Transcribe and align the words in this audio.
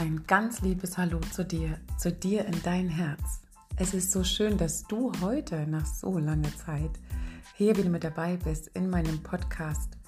Ein 0.00 0.24
ganz 0.26 0.62
liebes 0.62 0.96
Hallo 0.96 1.20
zu 1.30 1.44
dir, 1.44 1.78
zu 1.98 2.10
dir 2.10 2.46
in 2.46 2.62
dein 2.62 2.88
Herz. 2.88 3.42
Es 3.76 3.92
ist 3.92 4.12
so 4.12 4.24
schön, 4.24 4.56
dass 4.56 4.84
du 4.84 5.12
heute 5.20 5.66
nach 5.66 5.84
so 5.84 6.16
langer 6.16 6.56
Zeit 6.56 6.92
hier 7.54 7.76
wieder 7.76 7.90
mit 7.90 8.02
dabei 8.02 8.38
bist 8.38 8.68
in 8.68 8.88
meinem 8.88 9.22
Podcast, 9.22 9.98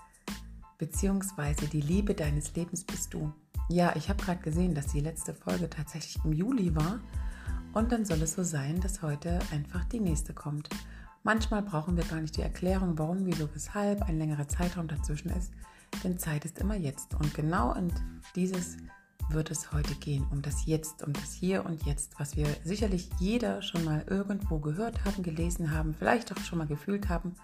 beziehungsweise 0.79 1.67
die 1.67 1.83
Liebe 1.83 2.15
deines 2.15 2.57
Lebens 2.57 2.85
bist 2.85 3.13
du. 3.13 3.35
Ja, 3.69 3.93
ich 3.95 4.09
habe 4.09 4.25
gerade 4.25 4.41
gesehen, 4.41 4.75
dass 4.75 4.87
die 4.87 5.01
letzte 5.01 5.35
Folge 5.35 5.69
tatsächlich 5.69 6.25
im 6.25 6.33
Juli 6.33 6.75
war 6.75 6.99
und 7.75 7.93
dann 7.93 8.07
soll 8.07 8.23
es 8.23 8.33
so 8.33 8.45
sein, 8.45 8.81
dass 8.81 9.03
heute 9.03 9.41
einfach 9.51 9.85
die 9.85 10.01
nächste 10.01 10.33
kommt. 10.33 10.71
Manchmal 11.23 11.61
brauchen 11.61 11.99
wir 11.99 12.05
gar 12.05 12.23
nicht 12.23 12.39
die 12.39 12.43
Erklärung, 12.43 12.99
warum, 12.99 13.27
wieso, 13.27 13.47
weshalb 13.55 14.01
ein 14.09 14.17
längerer 14.17 14.49
Zeitraum 14.49 14.89
dazwischen 14.89 15.29
ist, 15.33 15.53
denn 16.03 16.19
Zeit 16.19 16.47
ist 16.47 16.61
immer 16.61 16.77
jetzt 16.77 17.13
und 17.13 17.35
genau 17.35 17.75
in 17.75 17.93
dieses 18.35 18.79
wird 19.31 19.51
es 19.51 19.73
heute 19.73 19.95
gehen, 19.95 20.27
um 20.31 20.43
das 20.43 20.67
Jetzt, 20.67 21.03
um 21.03 21.13
das 21.13 21.33
Hier 21.33 21.65
und 21.65 21.85
Jetzt, 21.85 22.19
was 22.19 22.37
wir 22.37 22.47
sicherlich 22.65 23.09
jeder 23.19 23.63
schon 23.63 23.85
mal 23.85 24.05
irgendwo 24.09 24.59
gehört 24.59 25.05
haben, 25.05 25.23
gelesen 25.23 25.71
haben, 25.71 25.95
vielleicht 25.95 26.33
auch 26.33 26.41
schon 26.41 26.59
mal 26.59 26.67
gefühlt 26.67 27.09
haben. 27.09 27.35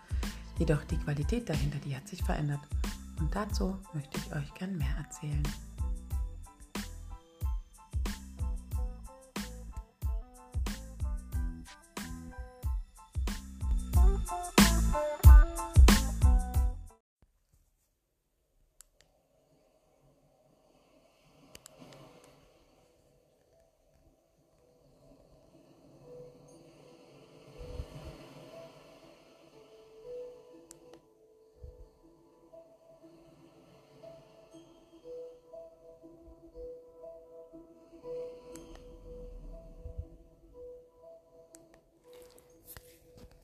Jedoch 0.58 0.82
die 0.84 0.98
Qualität 0.98 1.48
dahinter, 1.48 1.78
die 1.84 1.94
hat 1.94 2.08
sich 2.08 2.22
verändert. 2.22 2.60
Und 3.20 3.34
dazu 3.34 3.76
möchte 3.94 4.18
ich 4.18 4.34
euch 4.34 4.52
gern 4.54 4.76
mehr 4.76 4.96
erzählen. 4.98 5.42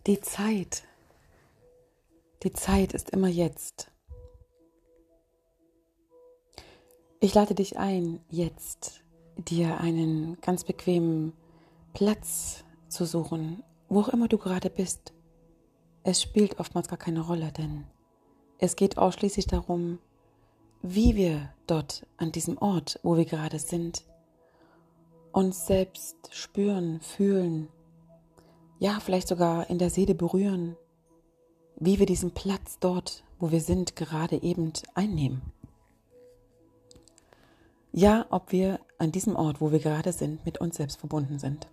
Die 0.07 0.21
Zeit, 0.21 0.85
die 2.43 2.53
Zeit 2.53 2.93
ist 2.93 3.09
immer 3.09 3.29
jetzt. 3.29 3.91
Ich 7.21 7.33
lade 7.33 7.55
dich 7.55 7.79
ein, 7.79 8.21
jetzt 8.29 9.01
dir 9.39 9.81
einen 9.81 10.39
ganz 10.43 10.65
bequemen 10.65 11.33
Platz 11.95 12.65
zu 12.89 13.07
suchen, 13.07 13.63
wo 13.89 14.01
auch 14.03 14.11
immer 14.11 14.29
du 14.29 14.37
gerade 14.37 14.69
bist. 14.69 15.15
Es 16.03 16.21
spielt 16.21 16.61
oftmals 16.61 16.89
gar 16.89 16.99
keine 16.99 17.23
Rolle, 17.23 17.51
denn 17.51 17.87
es 18.59 18.77
geht 18.77 18.99
ausschließlich 18.99 19.47
darum, 19.47 20.01
wie 20.83 21.17
wir 21.17 21.49
dort 21.67 22.07
an 22.19 22.31
diesem 22.31 22.59
Ort, 22.59 23.01
wo 23.03 23.17
wir 23.17 23.25
gerade 23.25 23.59
sind, 23.59 24.05
uns 25.33 25.67
selbst 25.67 26.29
spüren, 26.31 27.01
fühlen, 27.01 27.71
ja, 28.85 29.01
vielleicht 29.01 29.29
sogar 29.29 29.71
in 29.71 29.79
der 29.79 29.89
Seele 29.89 30.15
berühren, 30.15 30.77
wie 31.77 31.99
wir 31.99 32.05
diesen 32.05 32.33
Platz 32.33 32.79
dort, 32.81 33.25
wo 33.39 33.51
wir 33.51 33.63
sind, 33.63 33.97
gerade 33.97 34.43
eben 34.43 34.75
einnehmen. 34.93 35.41
Ja, 37.93 38.27
ob 38.29 38.53
wir 38.53 38.81
an 38.99 39.11
diesem 39.11 39.37
Ort, 39.37 39.63
wo 39.63 39.73
wir 39.73 39.79
gerade 39.79 40.13
sind, 40.13 40.45
mit 40.45 40.59
uns 40.61 40.77
selbst 40.77 40.99
verbunden 40.99 41.39
sind. 41.39 41.67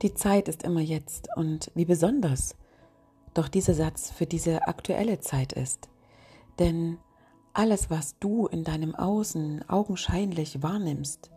Die 0.00 0.14
Zeit 0.14 0.48
ist 0.48 0.62
immer 0.62 0.80
jetzt 0.80 1.28
und 1.36 1.70
wie 1.74 1.84
besonders 1.84 2.56
doch 3.34 3.48
dieser 3.48 3.74
Satz 3.74 4.10
für 4.10 4.24
diese 4.24 4.66
aktuelle 4.66 5.20
Zeit 5.20 5.52
ist. 5.52 5.90
Denn 6.58 6.96
alles, 7.52 7.90
was 7.90 8.18
du 8.18 8.46
in 8.46 8.64
deinem 8.64 8.94
Außen 8.94 9.68
augenscheinlich 9.68 10.62
wahrnimmst, 10.62 11.30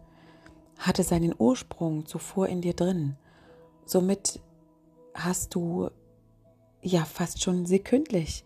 hatte 0.79 1.03
seinen 1.03 1.35
Ursprung 1.37 2.05
zuvor 2.05 2.47
in 2.47 2.61
dir 2.61 2.73
drin. 2.73 3.17
Somit 3.85 4.39
hast 5.13 5.53
du 5.53 5.89
ja 6.81 7.03
fast 7.03 7.43
schon 7.43 7.65
sekündlich 7.65 8.45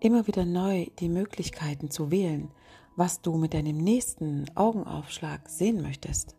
immer 0.00 0.26
wieder 0.26 0.44
neu 0.44 0.86
die 0.98 1.10
Möglichkeiten 1.10 1.90
zu 1.90 2.10
wählen, 2.10 2.50
was 2.96 3.20
du 3.20 3.36
mit 3.36 3.52
deinem 3.52 3.76
nächsten 3.76 4.46
Augenaufschlag 4.54 5.48
sehen 5.48 5.82
möchtest. 5.82 6.34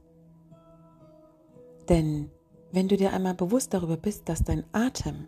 Denn 1.88 2.32
wenn 2.72 2.88
du 2.88 2.98
dir 2.98 3.14
einmal 3.14 3.36
bewusst 3.36 3.74
darüber 3.74 3.96
bist, 3.96 4.28
dass 4.28 4.44
dein 4.44 4.64
Atem 4.72 5.28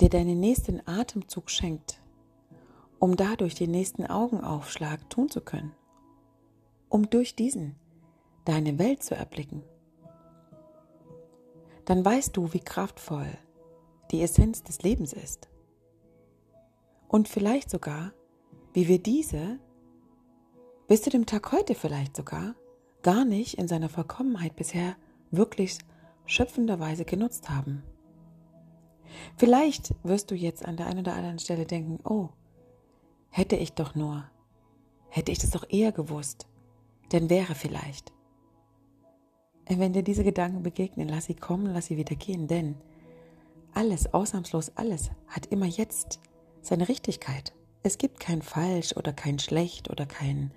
dir 0.00 0.08
deinen 0.08 0.40
nächsten 0.40 0.80
Atemzug 0.86 1.50
schenkt, 1.50 2.00
um 2.98 3.16
dadurch 3.16 3.54
den 3.54 3.70
nächsten 3.70 4.06
Augenaufschlag 4.06 5.08
tun 5.10 5.28
zu 5.28 5.42
können, 5.42 5.74
um 6.88 7.10
durch 7.10 7.36
diesen 7.36 7.76
deine 8.48 8.78
Welt 8.78 9.02
zu 9.02 9.14
erblicken, 9.14 9.62
dann 11.84 12.02
weißt 12.02 12.34
du, 12.34 12.54
wie 12.54 12.60
kraftvoll 12.60 13.28
die 14.10 14.22
Essenz 14.22 14.62
des 14.62 14.80
Lebens 14.82 15.12
ist. 15.12 15.50
Und 17.08 17.28
vielleicht 17.28 17.68
sogar, 17.68 18.12
wie 18.72 18.88
wir 18.88 19.02
diese 19.02 19.58
bis 20.86 21.02
zu 21.02 21.10
dem 21.10 21.26
Tag 21.26 21.52
heute 21.52 21.74
vielleicht 21.74 22.16
sogar 22.16 22.54
gar 23.02 23.26
nicht 23.26 23.58
in 23.58 23.68
seiner 23.68 23.90
Vollkommenheit 23.90 24.56
bisher 24.56 24.96
wirklich 25.30 25.78
schöpfenderweise 26.24 27.04
genutzt 27.04 27.50
haben. 27.50 27.82
Vielleicht 29.36 29.94
wirst 30.04 30.30
du 30.30 30.34
jetzt 30.34 30.64
an 30.64 30.78
der 30.78 30.86
einen 30.86 31.00
oder 31.00 31.14
anderen 31.14 31.38
Stelle 31.38 31.66
denken, 31.66 31.98
oh, 32.02 32.30
hätte 33.28 33.56
ich 33.56 33.74
doch 33.74 33.94
nur, 33.94 34.24
hätte 35.10 35.32
ich 35.32 35.38
das 35.38 35.50
doch 35.50 35.68
eher 35.68 35.92
gewusst, 35.92 36.46
denn 37.12 37.28
wäre 37.28 37.54
vielleicht. 37.54 38.14
Wenn 39.68 39.92
dir 39.92 40.02
diese 40.02 40.24
Gedanken 40.24 40.62
begegnen, 40.62 41.08
lass 41.08 41.26
sie 41.26 41.34
kommen, 41.34 41.66
lass 41.66 41.86
sie 41.86 41.96
wieder 41.96 42.16
gehen, 42.16 42.48
denn 42.48 42.74
alles, 43.74 44.12
ausnahmslos 44.14 44.72
alles, 44.76 45.10
hat 45.28 45.46
immer 45.46 45.66
jetzt 45.66 46.20
seine 46.62 46.88
Richtigkeit. 46.88 47.52
Es 47.82 47.98
gibt 47.98 48.18
kein 48.18 48.42
falsch 48.42 48.96
oder 48.96 49.12
kein 49.12 49.38
schlecht 49.38 49.90
oder 49.90 50.06
kein, 50.06 50.52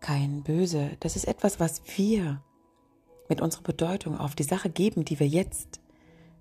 kein 0.00 0.42
böse. 0.42 0.96
Das 1.00 1.16
ist 1.16 1.24
etwas, 1.26 1.60
was 1.60 1.82
wir 1.96 2.42
mit 3.28 3.40
unserer 3.40 3.62
Bedeutung 3.62 4.18
auf 4.18 4.34
die 4.34 4.44
Sache 4.44 4.68
geben, 4.68 5.04
die 5.04 5.18
wir 5.18 5.28
jetzt 5.28 5.80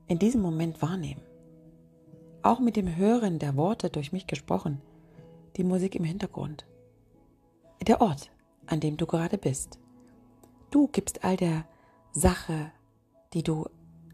in 0.07 0.19
diesem 0.19 0.41
Moment 0.41 0.81
wahrnehmen. 0.81 1.21
Auch 2.41 2.59
mit 2.59 2.75
dem 2.75 2.95
Hören 2.95 3.39
der 3.39 3.55
Worte 3.55 3.89
durch 3.89 4.11
mich 4.11 4.27
gesprochen, 4.27 4.81
die 5.57 5.63
Musik 5.63 5.95
im 5.95 6.03
Hintergrund, 6.03 6.65
der 7.87 8.01
Ort, 8.01 8.31
an 8.65 8.79
dem 8.79 8.97
du 8.97 9.05
gerade 9.05 9.37
bist. 9.37 9.79
Du 10.71 10.87
gibst 10.87 11.23
all 11.23 11.35
der 11.35 11.65
Sache, 12.11 12.71
die 13.33 13.43
du 13.43 13.65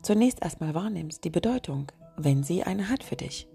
zunächst 0.02 0.42
erstmal 0.42 0.74
wahrnimmst, 0.74 1.24
die 1.24 1.30
Bedeutung, 1.30 1.92
wenn 2.18 2.44
sie 2.44 2.64
eine 2.64 2.90
hat 2.90 3.04
für 3.04 3.16
dich. 3.16 3.48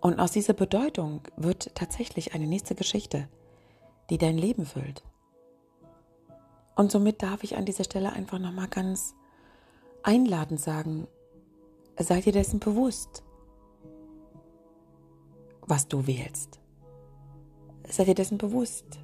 Und 0.00 0.18
aus 0.18 0.32
dieser 0.32 0.52
Bedeutung 0.52 1.22
wird 1.36 1.74
tatsächlich 1.74 2.34
eine 2.34 2.46
nächste 2.46 2.74
Geschichte, 2.74 3.28
die 4.10 4.18
dein 4.18 4.38
Leben 4.38 4.66
füllt. 4.66 5.02
Und 6.74 6.90
somit 6.90 7.22
darf 7.22 7.42
ich 7.42 7.56
an 7.56 7.64
dieser 7.64 7.84
Stelle 7.84 8.12
einfach 8.12 8.38
nochmal 8.38 8.68
ganz 8.68 9.14
einladend 10.02 10.60
sagen, 10.60 11.08
sei 11.98 12.20
dir 12.20 12.32
dessen 12.32 12.60
bewusst, 12.60 13.22
was 15.62 15.88
du 15.88 16.06
wählst. 16.06 16.60
Sei 17.88 18.04
dir 18.04 18.14
dessen 18.14 18.38
bewusst, 18.38 19.00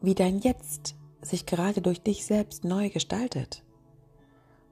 wie 0.00 0.14
dein 0.14 0.38
Jetzt 0.38 0.96
sich 1.24 1.46
gerade 1.46 1.80
durch 1.80 2.02
dich 2.02 2.24
selbst 2.24 2.64
neu 2.64 2.90
gestaltet. 2.90 3.62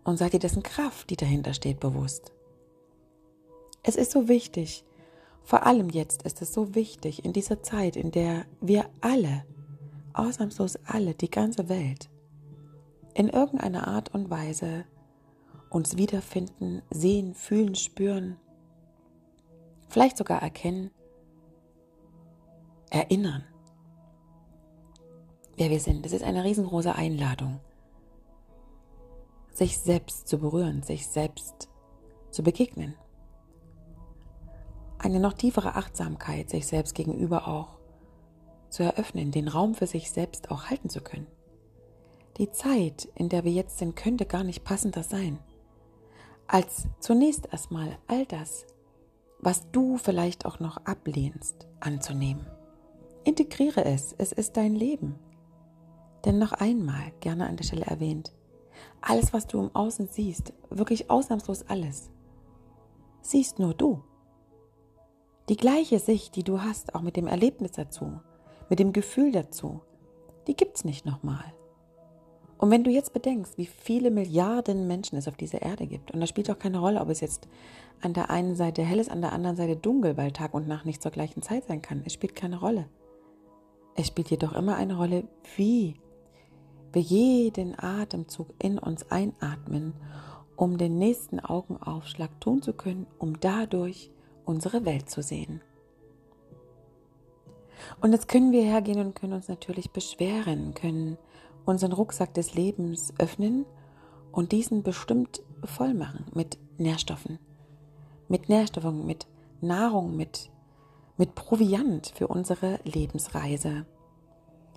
Und 0.04 0.16
sei 0.16 0.28
dir 0.28 0.38
dessen 0.38 0.62
Kraft, 0.62 1.10
die 1.10 1.16
dahinter 1.16 1.54
steht, 1.54 1.81
bewusst. 1.81 2.32
Es 3.82 3.96
ist 3.96 4.12
so 4.12 4.28
wichtig, 4.28 4.84
vor 5.43 5.66
allem 5.66 5.90
jetzt 5.90 6.22
ist 6.22 6.43
es 6.43 6.52
so 6.52 6.75
wichtig, 6.75 7.25
in 7.25 7.32
dieser 7.32 7.62
Zeit, 7.62 7.96
in 7.96 8.10
der 8.10 8.44
wir 8.60 8.88
alle, 9.00 9.44
ausnahmslos 10.12 10.76
alle, 10.84 11.14
die 11.14 11.31
ganze 11.31 11.69
Welt, 11.69 12.08
in 13.14 13.28
irgendeiner 13.28 13.88
Art 13.88 14.14
und 14.14 14.31
Weise 14.31 14.84
uns 15.70 15.96
wiederfinden, 15.96 16.82
sehen, 16.90 17.34
fühlen, 17.34 17.75
spüren, 17.75 18.37
vielleicht 19.88 20.16
sogar 20.16 20.43
erkennen, 20.43 20.90
erinnern 22.90 23.44
wer 25.62 25.70
wir 25.70 25.79
sind. 25.79 26.05
Es 26.05 26.12
ist 26.12 26.25
eine 26.25 26.43
riesengroße 26.43 26.93
Einladung, 26.93 27.61
sich 29.53 29.79
selbst 29.79 30.26
zu 30.26 30.38
berühren, 30.38 30.82
sich 30.82 31.06
selbst 31.06 31.69
zu 32.32 32.43
begegnen. 32.43 32.97
eine 34.99 35.20
noch 35.20 35.35
tiefere 35.35 35.76
Achtsamkeit 35.76 36.50
sich 36.50 36.67
selbst 36.67 36.94
gegenüber 36.94 37.47
auch 37.47 37.79
zu 38.70 38.82
eröffnen, 38.82 39.31
den 39.31 39.47
Raum 39.49 39.75
für 39.75 39.87
sich 39.87 40.11
selbst 40.11 40.50
auch 40.50 40.64
halten 40.64 40.88
zu 40.88 41.00
können. 41.00 41.26
Die 42.38 42.50
Zeit, 42.50 43.09
in 43.14 43.29
der 43.29 43.44
wir 43.44 43.53
jetzt 43.53 43.79
sind, 43.79 43.94
könnte 43.94 44.26
gar 44.26 44.43
nicht 44.43 44.64
passender 44.64 45.03
sein, 45.03 45.38
als 46.49 46.88
zunächst 46.99 47.49
erstmal 47.53 47.99
all 48.09 48.26
das, 48.26 48.67
was 49.38 49.70
du 49.70 49.97
vielleicht 49.97 50.44
auch 50.44 50.59
noch 50.59 50.79
ablehnst, 50.87 51.69
anzunehmen. 51.81 52.47
Integriere 53.25 53.85
es, 53.85 54.12
es 54.19 54.32
ist 54.32 54.56
dein 54.56 54.75
Leben. 54.75 55.19
Denn 56.25 56.39
noch 56.39 56.53
einmal, 56.53 57.13
gerne 57.21 57.49
an 57.49 57.57
der 57.57 57.65
Stelle 57.65 57.87
erwähnt, 57.87 58.33
alles, 59.01 59.33
was 59.33 59.47
du 59.47 59.59
im 59.61 59.75
Außen 59.75 60.07
siehst, 60.07 60.53
wirklich 60.71 61.11
ausnahmslos 61.11 61.65
alles, 61.69 62.11
siehst 63.21 63.59
nur 63.59 63.75
du. 63.75 64.03
Die 65.49 65.57
gleiche 65.57 65.99
Sicht, 65.99 66.37
die 66.37 66.45
du 66.45 66.61
hast, 66.63 66.95
auch 66.95 67.03
mit 67.03 67.17
dem 67.17 67.27
Erlebnis 67.27 67.73
dazu, 67.73 68.21
mit 68.69 68.79
dem 68.79 68.93
Gefühl 68.93 69.33
dazu, 69.33 69.81
die 70.47 70.55
gibt's 70.55 70.85
nicht 70.85 71.05
nochmal. 71.05 71.53
Und 72.59 72.71
wenn 72.71 72.85
du 72.85 72.91
jetzt 72.93 73.13
bedenkst, 73.13 73.59
wie 73.59 73.67
viele 73.67 74.13
Milliarden 74.13 74.87
Menschen 74.87 75.19
es 75.19 75.27
auf 75.27 75.37
dieser 75.37 75.63
Erde 75.63 75.89
gibt, 75.89 76.13
und 76.13 76.21
das 76.21 76.29
spielt 76.29 76.49
auch 76.49 76.61
keine 76.61 76.79
Rolle, 76.79 77.01
ob 77.01 77.09
es 77.09 77.19
jetzt 77.19 77.49
an 78.01 78.15
der 78.15 78.31
einen 78.31 78.55
Seite 78.55 78.83
hell 78.83 79.01
ist, 79.01 79.11
an 79.11 79.21
der 79.21 79.33
anderen 79.33 79.57
Seite 79.57 79.75
dunkel, 79.75 80.17
weil 80.17 80.31
Tag 80.31 80.55
und 80.55 80.69
Nacht 80.69 80.87
nicht 80.87 81.03
zur 81.03 81.11
gleichen 81.11 81.43
Zeit 81.43 81.65
sein 81.67 81.83
kann, 81.83 82.03
es 82.05 82.13
spielt 82.13 82.37
keine 82.37 82.61
Rolle. 82.61 82.89
Es 83.97 84.07
spielt 84.07 84.31
jedoch 84.31 84.53
immer 84.53 84.77
eine 84.77 84.97
Rolle, 84.97 85.25
wie 85.57 85.97
wir 86.93 87.03
jeden 87.03 87.79
Atemzug 87.79 88.49
in 88.59 88.79
uns 88.79 89.11
einatmen, 89.11 89.94
um 90.56 90.79
den 90.79 90.99
nächsten 90.99 91.41
Augenaufschlag 91.41 92.41
tun 92.41 92.62
zu 92.62 92.73
können, 92.73 93.06
um 93.19 93.41
dadurch 93.41 94.11
unsere 94.44 94.85
Welt 94.85 95.11
zu 95.11 95.23
sehen. 95.23 95.61
Und 98.00 98.12
jetzt 98.12 98.29
können 98.29 98.53
wir 98.53 98.62
hergehen 98.62 99.00
und 99.00 99.15
können 99.15 99.33
uns 99.33 99.49
natürlich 99.49 99.91
beschweren, 99.91 100.75
können 100.75 101.19
unseren 101.65 101.93
Rucksack 101.93 102.35
des 102.35 102.55
Lebens 102.55 103.12
öffnen 103.19 103.65
und 104.31 104.53
diesen 104.53 104.83
bestimmt 104.83 105.43
voll 105.65 105.95
machen 105.95 106.27
mit 106.35 106.59
Nährstoffen. 106.79 107.38
Mit 108.29 108.49
Nährstoffen, 108.49 109.06
mit 109.06 109.27
Nahrung, 109.61 110.17
mit, 110.17 110.50
mit 111.17 111.35
Proviant 111.35 112.12
für 112.15 112.29
unsere 112.29 112.81
Lebensreise. 112.85 113.87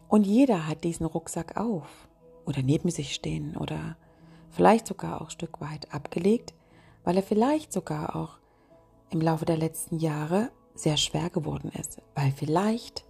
Und 0.07 0.25
jeder 0.25 0.68
hat 0.68 0.84
diesen 0.84 1.06
Rucksack 1.06 1.57
auf. 1.57 2.07
Oder 2.46 2.62
neben 2.62 2.90
sich 2.90 3.13
stehen. 3.13 3.57
Oder 3.57 3.98
vielleicht 4.50 4.88
sogar 4.88 5.22
auch 5.22 5.25
ein 5.25 5.31
Stück 5.31 5.62
weit 5.62 5.94
abgelegt, 5.94 6.54
weil 7.04 7.18
er 7.18 7.24
vielleicht 7.24 7.74
sogar 7.74 8.16
auch 8.16 8.38
im 9.10 9.22
Laufe 9.22 9.46
der 9.46 9.57
letzten 9.57 10.00
Jahre 10.00 10.52
sehr 10.74 10.98
schwer 10.98 11.30
geworden 11.30 11.72
ist, 11.80 12.02
weil 12.16 12.31
vielleicht 12.31 13.06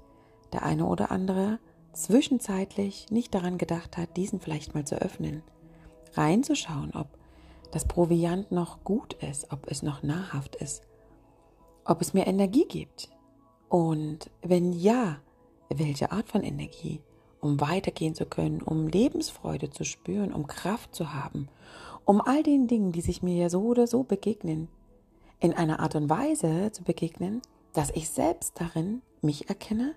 der 0.53 0.63
eine 0.63 0.86
oder 0.86 1.12
andere 1.12 1.59
zwischenzeitlich 1.94 3.07
nicht 3.09 3.33
daran 3.33 3.57
gedacht 3.57 3.98
hat, 3.98 4.18
diesen 4.18 4.39
vielleicht 4.39 4.75
mal 4.75 4.86
zu 4.86 5.01
öffnen, 5.01 5.44
reinzuschauen, 6.13 6.94
ob 6.94 7.07
das 7.71 7.86
Proviant 7.86 8.51
noch 8.51 8.83
gut 8.83 9.13
ist, 9.13 9.51
ob 9.51 9.69
es 9.69 9.81
noch 9.81 10.03
nahrhaft 10.03 10.56
ist, 10.56 10.83
ob 11.86 12.01
es 12.01 12.13
mir 12.13 12.27
Energie 12.27 12.65
gibt. 12.68 13.09
Und 13.69 14.30
wenn 14.41 14.74
ja, 14.74 15.18
welche 15.69 16.12
Art 16.12 16.29
von 16.29 16.44
Energie, 16.44 17.01
um 17.41 17.59
weitergehen 17.62 18.15
zu 18.15 18.25
können, 18.25 18.62
um 18.62 18.88
Lebensfreude 18.88 19.69
zu 19.69 19.83
spüren, 19.83 20.33
um 20.33 20.47
Kraft 20.47 20.95
zu 20.95 21.13
haben, 21.13 21.47
um 22.06 22.21
all 22.21 22.44
den 22.44 22.67
Dingen, 22.67 22.91
die 22.91 23.01
sich 23.01 23.23
mir 23.23 23.35
ja 23.35 23.50
so 23.50 23.62
oder 23.63 23.88
so 23.88 24.03
begegnen, 24.03 24.67
in 25.39 25.53
einer 25.53 25.79
Art 25.79 25.95
und 25.95 26.09
Weise 26.09 26.71
zu 26.71 26.83
begegnen, 26.83 27.41
dass 27.73 27.91
ich 27.91 28.09
selbst 28.09 28.59
darin 28.59 29.01
mich 29.21 29.50
erkenne 29.50 29.95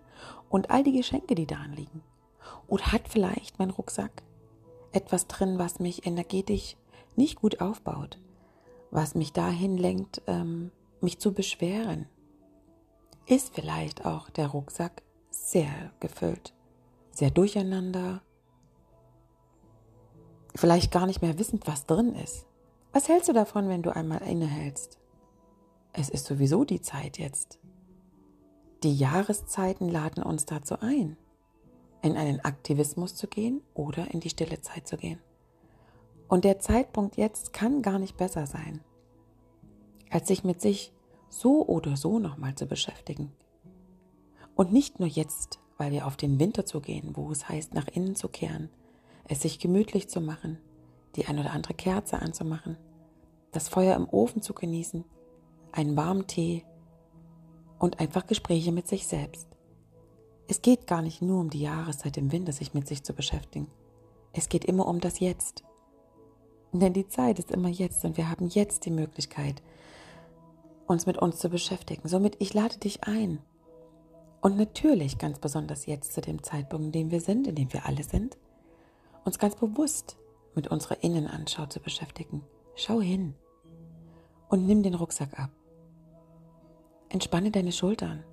und 0.48 0.70
all 0.70 0.82
die 0.82 0.92
Geschenke, 0.92 1.34
die 1.34 1.46
darin 1.46 1.72
liegen. 1.72 2.02
Oder 2.66 2.92
hat 2.92 3.08
vielleicht 3.08 3.58
mein 3.58 3.70
Rucksack 3.70 4.22
etwas 4.92 5.26
drin, 5.26 5.58
was 5.58 5.78
mich 5.78 6.06
energetisch 6.06 6.76
nicht 7.16 7.40
gut 7.40 7.60
aufbaut, 7.60 8.18
was 8.90 9.14
mich 9.14 9.32
dahin 9.32 9.76
lenkt, 9.76 10.22
ähm, 10.26 10.70
mich 11.00 11.18
zu 11.18 11.32
beschweren? 11.32 12.06
Ist 13.26 13.54
vielleicht 13.54 14.06
auch 14.06 14.30
der 14.30 14.48
Rucksack 14.48 15.02
sehr 15.30 15.92
gefüllt, 16.00 16.54
sehr 17.10 17.30
durcheinander, 17.30 18.22
vielleicht 20.54 20.90
gar 20.90 21.06
nicht 21.06 21.22
mehr 21.22 21.38
wissend, 21.38 21.66
was 21.66 21.86
drin 21.86 22.14
ist. 22.14 22.46
Was 22.92 23.08
hältst 23.08 23.28
du 23.28 23.32
davon, 23.32 23.68
wenn 23.68 23.82
du 23.82 23.94
einmal 23.94 24.22
innehältst? 24.22 24.98
Es 25.92 26.08
ist 26.08 26.26
sowieso 26.26 26.64
die 26.64 26.80
Zeit 26.80 27.18
jetzt. 27.18 27.58
Die 28.82 28.96
Jahreszeiten 28.96 29.88
laden 29.88 30.22
uns 30.22 30.46
dazu 30.46 30.80
ein, 30.80 31.16
in 32.02 32.16
einen 32.16 32.40
Aktivismus 32.40 33.16
zu 33.16 33.26
gehen 33.26 33.62
oder 33.74 34.12
in 34.12 34.20
die 34.20 34.30
stille 34.30 34.60
Zeit 34.60 34.86
zu 34.86 34.96
gehen. 34.96 35.20
Und 36.28 36.44
der 36.44 36.60
Zeitpunkt 36.60 37.16
jetzt 37.16 37.52
kann 37.52 37.82
gar 37.82 37.98
nicht 37.98 38.16
besser 38.16 38.46
sein, 38.46 38.80
als 40.10 40.28
sich 40.28 40.44
mit 40.44 40.60
sich 40.60 40.92
so 41.28 41.66
oder 41.66 41.96
so 41.96 42.18
nochmal 42.18 42.54
zu 42.54 42.66
beschäftigen. 42.66 43.32
Und 44.58 44.72
nicht 44.72 44.98
nur 44.98 45.08
jetzt, 45.08 45.60
weil 45.76 45.92
wir 45.92 46.04
auf 46.04 46.16
den 46.16 46.40
Winter 46.40 46.66
zugehen, 46.66 47.12
wo 47.14 47.30
es 47.30 47.48
heißt, 47.48 47.74
nach 47.74 47.86
innen 47.86 48.16
zu 48.16 48.26
kehren, 48.26 48.70
es 49.22 49.42
sich 49.42 49.60
gemütlich 49.60 50.08
zu 50.08 50.20
machen, 50.20 50.58
die 51.14 51.26
ein 51.26 51.38
oder 51.38 51.52
andere 51.52 51.74
Kerze 51.74 52.20
anzumachen, 52.20 52.76
das 53.52 53.68
Feuer 53.68 53.94
im 53.94 54.08
Ofen 54.08 54.42
zu 54.42 54.54
genießen, 54.54 55.04
einen 55.70 55.96
warmen 55.96 56.26
Tee 56.26 56.64
und 57.78 58.00
einfach 58.00 58.26
Gespräche 58.26 58.72
mit 58.72 58.88
sich 58.88 59.06
selbst. 59.06 59.46
Es 60.48 60.60
geht 60.60 60.88
gar 60.88 61.02
nicht 61.02 61.22
nur 61.22 61.38
um 61.38 61.50
die 61.50 61.60
Jahreszeit 61.60 62.16
im 62.16 62.32
Winter, 62.32 62.50
sich 62.50 62.74
mit 62.74 62.88
sich 62.88 63.04
zu 63.04 63.12
beschäftigen. 63.12 63.68
Es 64.32 64.48
geht 64.48 64.64
immer 64.64 64.88
um 64.88 64.98
das 64.98 65.20
Jetzt. 65.20 65.62
Denn 66.72 66.94
die 66.94 67.06
Zeit 67.06 67.38
ist 67.38 67.52
immer 67.52 67.68
jetzt 67.68 68.04
und 68.04 68.16
wir 68.16 68.28
haben 68.28 68.48
jetzt 68.48 68.86
die 68.86 68.90
Möglichkeit, 68.90 69.62
uns 70.88 71.06
mit 71.06 71.16
uns 71.16 71.38
zu 71.38 71.48
beschäftigen. 71.48 72.08
Somit, 72.08 72.34
ich 72.40 72.54
lade 72.54 72.76
dich 72.78 73.04
ein. 73.04 73.38
Und 74.40 74.56
natürlich 74.56 75.18
ganz 75.18 75.38
besonders 75.38 75.86
jetzt 75.86 76.12
zu 76.12 76.20
dem 76.20 76.42
Zeitpunkt, 76.42 76.86
in 76.86 76.92
dem 76.92 77.10
wir 77.10 77.20
sind, 77.20 77.46
in 77.46 77.54
dem 77.54 77.72
wir 77.72 77.86
alle 77.86 78.04
sind, 78.04 78.38
uns 79.24 79.38
ganz 79.38 79.56
bewusst 79.56 80.16
mit 80.54 80.68
unserer 80.68 81.02
Innenanschau 81.02 81.66
zu 81.66 81.80
beschäftigen. 81.80 82.42
Schau 82.74 83.00
hin 83.00 83.34
und 84.48 84.66
nimm 84.66 84.82
den 84.82 84.94
Rucksack 84.94 85.38
ab. 85.38 85.50
Entspanne 87.08 87.50
deine 87.50 87.72
Schultern. 87.72 88.24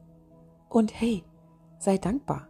Und 0.69 0.99
hey, 0.99 1.23
sei 1.79 1.97
dankbar. 1.97 2.49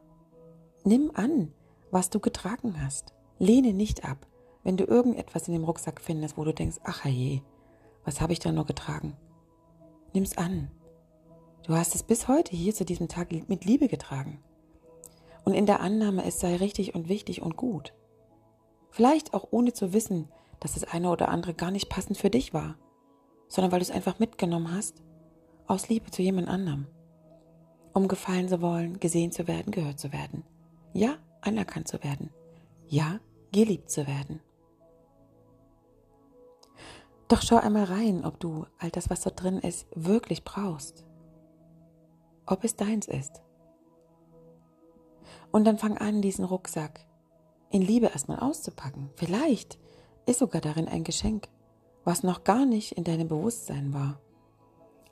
Nimm 0.84 1.12
an, 1.14 1.54
was 1.92 2.10
du 2.10 2.20
getragen 2.20 2.82
hast. 2.82 3.14
Lehne 3.40 3.74
nicht 3.74 4.06
ab, 4.06 4.28
wenn 4.64 4.78
du 4.78 4.86
irgendetwas 4.86 5.48
in 5.48 5.54
dem 5.54 5.64
Rucksack 5.64 6.02
findest, 6.02 6.38
wo 6.38 6.44
du 6.44 6.54
denkst, 6.54 6.78
ach 6.84 7.06
je, 7.06 7.42
was 8.04 8.22
habe 8.22 8.34
ich 8.34 8.40
da 8.40 8.52
nur 8.52 8.66
getragen? 8.66 9.16
Nimm's 10.14 10.38
an. 10.38 10.70
Du 11.66 11.74
hast 11.74 11.96
es 11.96 12.04
bis 12.04 12.28
heute 12.28 12.56
hier 12.56 12.76
zu 12.76 12.86
diesem 12.86 13.08
Tag 13.08 13.32
mit 13.50 13.66
Liebe 13.66 13.88
getragen. 13.88 14.40
Und 15.46 15.56
in 15.56 15.66
der 15.66 15.80
Annahme, 15.80 16.24
es 16.24 16.40
sei 16.40 16.58
richtig 16.58 16.94
und 16.94 17.10
wichtig 17.10 17.42
und 17.42 17.58
gut. 17.58 17.92
Vielleicht 18.92 19.34
auch 19.34 19.48
ohne 19.50 19.74
zu 19.74 19.92
wissen, 19.92 20.30
dass 20.60 20.76
das 20.76 20.84
eine 20.84 21.10
oder 21.10 21.30
andere 21.30 21.56
gar 21.56 21.72
nicht 21.72 21.90
passend 21.90 22.20
für 22.20 22.30
dich 22.30 22.54
war, 22.54 22.76
sondern 23.48 23.72
weil 23.72 23.80
du 23.80 23.86
es 23.86 23.90
einfach 23.90 24.20
mitgenommen 24.20 24.72
hast 24.72 25.02
aus 25.66 25.90
Liebe 25.90 26.12
zu 26.12 26.22
jemand 26.22 26.50
anderem, 26.50 26.86
um 27.94 28.08
gefallen 28.08 28.48
zu 28.48 28.62
wollen, 28.62 29.00
gesehen 29.00 29.32
zu 29.32 29.48
werden, 29.48 29.72
gehört 29.72 30.00
zu 30.00 30.14
werden. 30.14 30.44
Ja, 30.94 31.18
anerkannt 31.42 31.88
zu 31.88 32.04
werden. 32.04 32.30
Ja, 32.86 33.20
geliebt 33.52 33.90
zu 33.90 34.06
werden. 34.06 34.40
Doch 37.28 37.42
schau 37.42 37.58
einmal 37.58 37.86
rein, 37.86 38.24
ob 38.24 38.40
du 38.40 38.68
all 38.78 38.92
das, 38.92 39.10
was 39.10 39.22
dort 39.22 39.42
drin 39.42 39.58
ist, 39.58 39.88
wirklich 39.96 40.44
brauchst. 40.44 41.05
Ob 42.46 42.64
es 42.64 42.76
deins 42.76 43.08
ist. 43.08 43.42
Und 45.52 45.66
dann 45.66 45.78
fang 45.78 45.98
an, 45.98 46.22
diesen 46.22 46.46
Rucksack 46.46 47.06
in 47.72 47.82
Liebe 47.82 48.08
erstmal 48.08 48.40
auszupacken. 48.40 49.10
Vielleicht 49.16 49.80
ist 50.26 50.40
sogar 50.40 50.62
darin 50.62 50.88
ein 50.88 51.04
Geschenk, 51.04 51.48
was 52.04 52.24
noch 52.24 52.44
gar 52.44 52.66
nicht 52.66 52.94
in 52.94 53.04
deinem 53.04 53.28
Bewusstsein 53.28 53.94
war. 53.94 54.20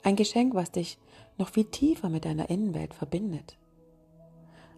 Ein 0.02 0.16
Geschenk, 0.16 0.54
was 0.54 0.70
dich 0.70 0.98
noch 1.38 1.48
viel 1.48 1.64
tiefer 1.64 2.08
mit 2.08 2.24
deiner 2.24 2.50
Innenwelt 2.50 2.94
verbindet. 2.94 3.56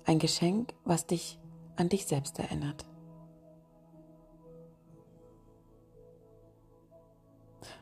Ein 0.05 0.19
Geschenk, 0.19 0.73
was 0.85 1.07
dich 1.07 1.39
an 1.77 1.89
dich 1.89 2.07
selbst 2.07 2.39
erinnert. 2.39 2.87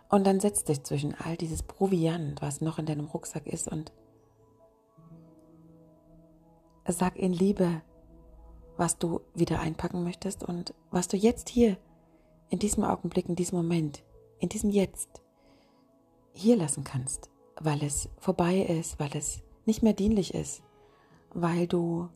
Und 0.09 0.27
dann 0.27 0.41
setz 0.41 0.65
dich 0.65 0.83
zwischen 0.85 1.15
all 1.15 1.37
dieses 1.37 1.63
Proviant, 1.63 2.41
was 2.41 2.61
noch 2.61 2.79
in 2.79 2.87
deinem 2.87 3.07
Rucksack 3.07 3.47
ist, 3.47 3.69
und 3.69 3.93
sag 6.87 7.17
in 7.17 7.33
Liebe, 7.33 7.83
was 8.77 8.99
du 8.99 9.21
wieder 9.35 9.61
einpacken 9.61 10.05
möchtest 10.05 10.45
und 10.45 10.75
was 10.91 11.09
du 11.09 11.17
jetzt 11.17 11.49
hier, 11.49 11.77
in 12.51 12.59
diesem 12.59 12.85
Augenblick, 12.85 13.29
in 13.29 13.37
diesem 13.37 13.57
Moment, 13.57 14.05
in 14.39 14.49
diesem 14.49 14.71
Jetzt 14.71 15.23
hier 16.33 16.57
lassen 16.57 16.85
kannst 16.85 17.31
weil 17.61 17.83
es 17.83 18.09
vorbei 18.19 18.59
ist, 18.59 18.99
weil 18.99 19.11
es 19.15 19.43
nicht 19.67 19.83
mehr 19.83 19.93
dienlich 19.93 20.35
ist, 20.35 20.63
weil 21.33 21.67
du 21.67 22.09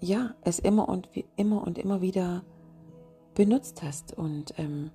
ja 0.00 0.34
es 0.42 0.58
immer 0.58 0.88
und 0.88 1.08
wie, 1.14 1.24
immer 1.36 1.62
und 1.62 1.78
immer 1.78 2.00
wieder 2.00 2.44
benutzt 3.34 3.82
hast 3.82 4.12
und 4.12 4.54
ähm, 4.58 4.90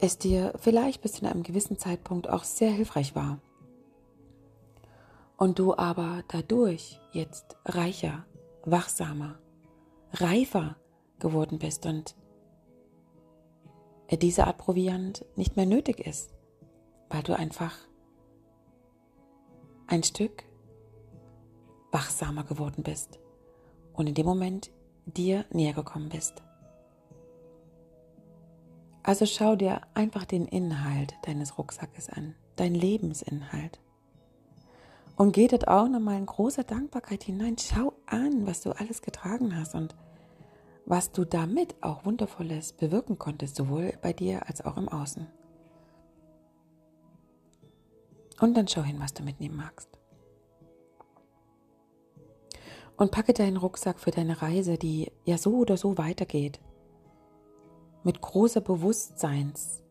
es 0.00 0.18
dir 0.18 0.52
vielleicht 0.56 1.02
bis 1.02 1.14
zu 1.14 1.28
einem 1.28 1.42
gewissen 1.42 1.78
Zeitpunkt 1.78 2.28
auch 2.28 2.44
sehr 2.44 2.70
hilfreich 2.70 3.14
war. 3.14 3.40
Und 5.38 5.58
du 5.58 5.74
aber 5.74 6.24
dadurch 6.28 7.00
jetzt 7.12 7.56
reicher, 7.64 8.26
wachsamer, 8.64 9.38
reifer 10.12 10.76
geworden 11.18 11.58
bist 11.58 11.86
und 11.86 12.16
diese 14.10 14.46
Art 14.46 14.58
Proviant 14.58 15.24
nicht 15.36 15.56
mehr 15.56 15.66
nötig 15.66 16.00
ist, 16.00 16.34
weil 17.08 17.22
du 17.22 17.36
einfach 17.36 17.76
ein 19.86 20.02
Stück 20.02 20.44
wachsamer 21.92 22.44
geworden 22.44 22.82
bist 22.82 23.18
und 23.92 24.08
in 24.08 24.14
dem 24.14 24.26
Moment 24.26 24.70
dir 25.06 25.44
näher 25.50 25.72
gekommen 25.72 26.08
bist. 26.08 26.42
Also 29.02 29.24
schau 29.24 29.56
dir 29.56 29.82
einfach 29.94 30.24
den 30.24 30.46
Inhalt 30.46 31.14
deines 31.22 31.56
Rucksackes 31.56 32.10
an, 32.10 32.34
dein 32.56 32.74
Lebensinhalt. 32.74 33.80
Und 35.18 35.32
geh 35.32 35.48
dort 35.48 35.66
auch 35.66 35.88
nochmal 35.88 36.16
in 36.16 36.26
großer 36.26 36.62
Dankbarkeit 36.62 37.24
hinein. 37.24 37.56
Schau 37.58 37.92
an, 38.06 38.46
was 38.46 38.60
du 38.60 38.70
alles 38.70 39.02
getragen 39.02 39.56
hast 39.56 39.74
und 39.74 39.96
was 40.86 41.10
du 41.10 41.24
damit 41.24 41.74
auch 41.82 42.04
Wundervolles 42.04 42.72
bewirken 42.72 43.18
konntest, 43.18 43.56
sowohl 43.56 43.92
bei 44.00 44.12
dir 44.12 44.46
als 44.46 44.64
auch 44.64 44.76
im 44.76 44.88
Außen. 44.88 45.26
Und 48.40 48.56
dann 48.56 48.68
schau 48.68 48.82
hin, 48.82 49.00
was 49.00 49.12
du 49.12 49.24
mitnehmen 49.24 49.56
magst. 49.56 49.88
Und 52.96 53.10
packe 53.10 53.32
deinen 53.32 53.56
Rucksack 53.56 53.98
für 53.98 54.12
deine 54.12 54.40
Reise, 54.40 54.78
die 54.78 55.10
ja 55.24 55.36
so 55.36 55.56
oder 55.56 55.76
so 55.76 55.98
weitergeht. 55.98 56.60
Mit 58.04 58.20
großer 58.20 58.60
Bewusstseins. 58.60 59.82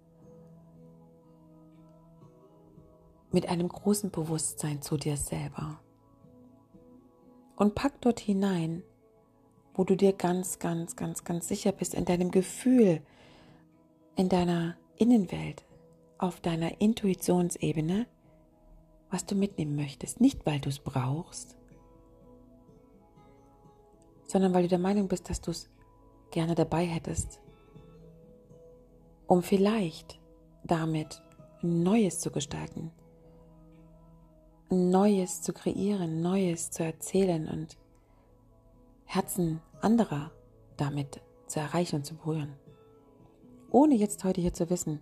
Mit 3.31 3.49
einem 3.49 3.67
großen 3.67 4.09
Bewusstsein 4.11 4.81
zu 4.81 4.97
dir 4.97 5.17
selber. 5.17 5.79
Und 7.55 7.75
pack 7.75 7.99
dort 8.01 8.19
hinein, 8.19 8.83
wo 9.73 9.83
du 9.83 9.95
dir 9.95 10.13
ganz, 10.13 10.59
ganz, 10.59 10.95
ganz, 10.95 11.23
ganz 11.23 11.47
sicher 11.47 11.71
bist 11.71 11.93
in 11.93 12.05
deinem 12.05 12.31
Gefühl, 12.31 13.01
in 14.15 14.29
deiner 14.29 14.75
Innenwelt, 14.95 15.65
auf 16.17 16.39
deiner 16.39 16.81
Intuitionsebene, 16.81 18.07
was 19.09 19.25
du 19.25 19.35
mitnehmen 19.35 19.75
möchtest. 19.75 20.19
Nicht, 20.19 20.45
weil 20.45 20.59
du 20.59 20.69
es 20.69 20.79
brauchst, 20.79 21.57
sondern 24.27 24.53
weil 24.53 24.63
du 24.63 24.69
der 24.69 24.79
Meinung 24.79 25.07
bist, 25.07 25.29
dass 25.29 25.41
du 25.41 25.51
es 25.51 25.69
gerne 26.31 26.55
dabei 26.55 26.85
hättest, 26.85 27.41
um 29.27 29.41
vielleicht 29.43 30.19
damit 30.63 31.21
Neues 31.61 32.19
zu 32.19 32.31
gestalten, 32.31 32.91
Neues 34.69 35.41
zu 35.41 35.53
kreieren, 35.53 36.21
Neues 36.21 36.71
zu 36.71 36.83
erzählen 36.83 37.47
und 37.47 37.77
Herzen 39.05 39.61
anderer 39.81 40.31
damit 40.75 41.21
zu 41.47 41.59
erreichen 41.59 41.97
und 41.97 42.05
zu 42.05 42.15
berühren. 42.15 42.53
Ohne 43.71 43.95
jetzt 43.95 44.23
heute 44.23 44.41
hier 44.41 44.53
zu 44.53 44.69
wissen, 44.69 44.99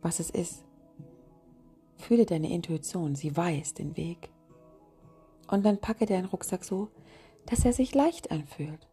was 0.00 0.20
es 0.20 0.30
ist, 0.30 0.66
Fühle 1.98 2.26
deine 2.26 2.52
Intuition, 2.52 3.14
sie 3.14 3.36
weiß 3.36 3.74
den 3.74 3.96
Weg. 3.96 4.30
Und 5.48 5.64
dann 5.64 5.80
packe 5.80 6.06
deinen 6.06 6.26
Rucksack 6.26 6.64
so, 6.64 6.88
dass 7.46 7.64
er 7.64 7.72
sich 7.72 7.94
leicht 7.94 8.30
anfühlt. 8.30 8.88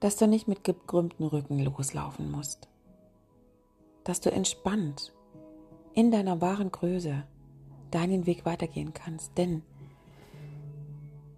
Dass 0.00 0.16
du 0.16 0.26
nicht 0.26 0.48
mit 0.48 0.64
gekrümmtem 0.64 1.26
Rücken 1.26 1.58
loslaufen 1.58 2.30
musst. 2.30 2.68
Dass 4.04 4.20
du 4.20 4.30
entspannt 4.30 5.12
in 5.94 6.10
deiner 6.10 6.40
wahren 6.40 6.70
Größe 6.70 7.24
deinen 7.90 8.26
Weg 8.26 8.44
weitergehen 8.44 8.92
kannst. 8.92 9.36
Denn 9.38 9.62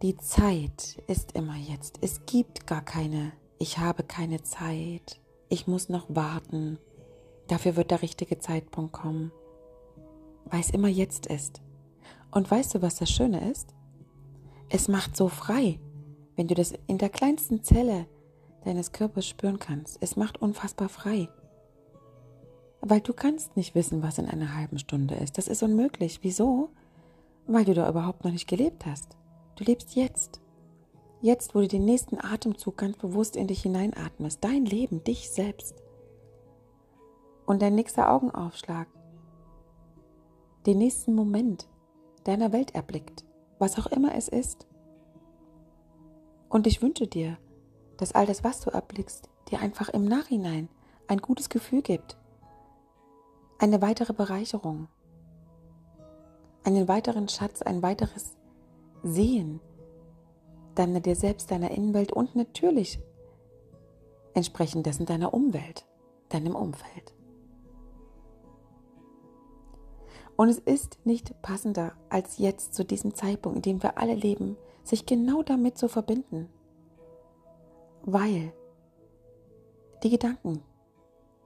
die 0.02 0.16
Zeit 0.16 1.02
ist 1.06 1.32
immer 1.32 1.56
jetzt. 1.56 1.98
Es 2.00 2.26
gibt 2.26 2.66
gar 2.66 2.84
keine, 2.84 3.32
ich 3.58 3.78
habe 3.78 4.02
keine 4.02 4.42
Zeit, 4.42 5.20
ich 5.48 5.66
muss 5.66 5.88
noch 5.88 6.06
warten, 6.08 6.78
Dafür 7.50 7.74
wird 7.74 7.90
der 7.90 8.00
richtige 8.00 8.38
Zeitpunkt 8.38 8.92
kommen, 8.92 9.32
weil 10.44 10.60
es 10.60 10.70
immer 10.70 10.86
jetzt 10.86 11.26
ist. 11.26 11.60
Und 12.30 12.48
weißt 12.48 12.76
du, 12.76 12.82
was 12.82 12.94
das 12.94 13.10
Schöne 13.10 13.50
ist? 13.50 13.74
Es 14.68 14.86
macht 14.86 15.16
so 15.16 15.28
frei, 15.28 15.80
wenn 16.36 16.46
du 16.46 16.54
das 16.54 16.72
in 16.86 16.98
der 16.98 17.08
kleinsten 17.08 17.64
Zelle 17.64 18.06
deines 18.64 18.92
Körpers 18.92 19.26
spüren 19.26 19.58
kannst. 19.58 19.98
Es 20.00 20.14
macht 20.14 20.40
unfassbar 20.40 20.88
frei. 20.88 21.28
Weil 22.80 23.00
du 23.00 23.12
kannst 23.12 23.56
nicht 23.56 23.74
wissen, 23.74 24.02
was 24.02 24.18
in 24.18 24.26
einer 24.26 24.54
halben 24.54 24.78
Stunde 24.78 25.14
ist. 25.14 25.38
Das 25.38 25.48
ist 25.48 25.62
unmöglich. 25.62 26.20
Wieso? 26.22 26.70
Weil 27.46 27.64
du 27.64 27.74
da 27.74 27.88
überhaupt 27.88 28.24
noch 28.24 28.32
nicht 28.32 28.48
gelebt 28.48 28.86
hast. 28.86 29.16
Du 29.56 29.64
lebst 29.64 29.94
jetzt. 29.94 30.40
Jetzt, 31.20 31.54
wo 31.54 31.60
du 31.60 31.68
den 31.68 31.84
nächsten 31.84 32.18
Atemzug 32.18 32.78
ganz 32.78 32.96
bewusst 32.96 33.36
in 33.36 33.46
dich 33.46 33.62
hineinatmest. 33.62 34.42
Dein 34.42 34.64
Leben, 34.64 35.04
dich 35.04 35.30
selbst 35.30 35.74
und 37.50 37.60
dein 37.60 37.74
nächster 37.74 38.10
Augenaufschlag 38.10 38.86
den 40.66 40.78
nächsten 40.78 41.14
Moment 41.14 41.68
deiner 42.24 42.52
Welt 42.52 42.74
erblickt, 42.74 43.24
was 43.58 43.78
auch 43.78 43.86
immer 43.86 44.14
es 44.14 44.28
ist. 44.28 44.66
Und 46.48 46.66
ich 46.66 46.82
wünsche 46.82 47.06
dir, 47.06 47.38
dass 47.96 48.12
all 48.12 48.26
das, 48.26 48.44
was 48.44 48.60
du 48.60 48.70
erblickst, 48.70 49.28
dir 49.50 49.60
einfach 49.60 49.88
im 49.88 50.04
Nachhinein 50.04 50.68
ein 51.08 51.18
gutes 51.18 51.48
Gefühl 51.48 51.82
gibt, 51.82 52.18
eine 53.60 53.82
weitere 53.82 54.14
Bereicherung, 54.14 54.88
einen 56.64 56.88
weiteren 56.88 57.28
Schatz, 57.28 57.60
ein 57.60 57.82
weiteres 57.82 58.36
Sehen 59.02 59.60
deiner 60.74 61.00
dir 61.00 61.14
selbst, 61.14 61.50
deiner 61.50 61.70
Innenwelt 61.70 62.10
und 62.12 62.34
natürlich 62.34 63.00
entsprechend 64.32 64.86
dessen 64.86 65.04
deiner 65.04 65.34
Umwelt, 65.34 65.84
deinem 66.30 66.54
Umfeld. 66.54 67.14
Und 70.36 70.48
es 70.48 70.58
ist 70.58 70.98
nicht 71.04 71.42
passender, 71.42 71.92
als 72.08 72.38
jetzt 72.38 72.72
zu 72.72 72.82
diesem 72.82 73.14
Zeitpunkt, 73.14 73.56
in 73.56 73.62
dem 73.62 73.82
wir 73.82 73.98
alle 73.98 74.14
leben, 74.14 74.56
sich 74.84 75.04
genau 75.04 75.42
damit 75.42 75.76
zu 75.76 75.88
verbinden. 75.88 76.48
Weil 78.04 78.54
die 80.02 80.08
Gedanken, 80.08 80.62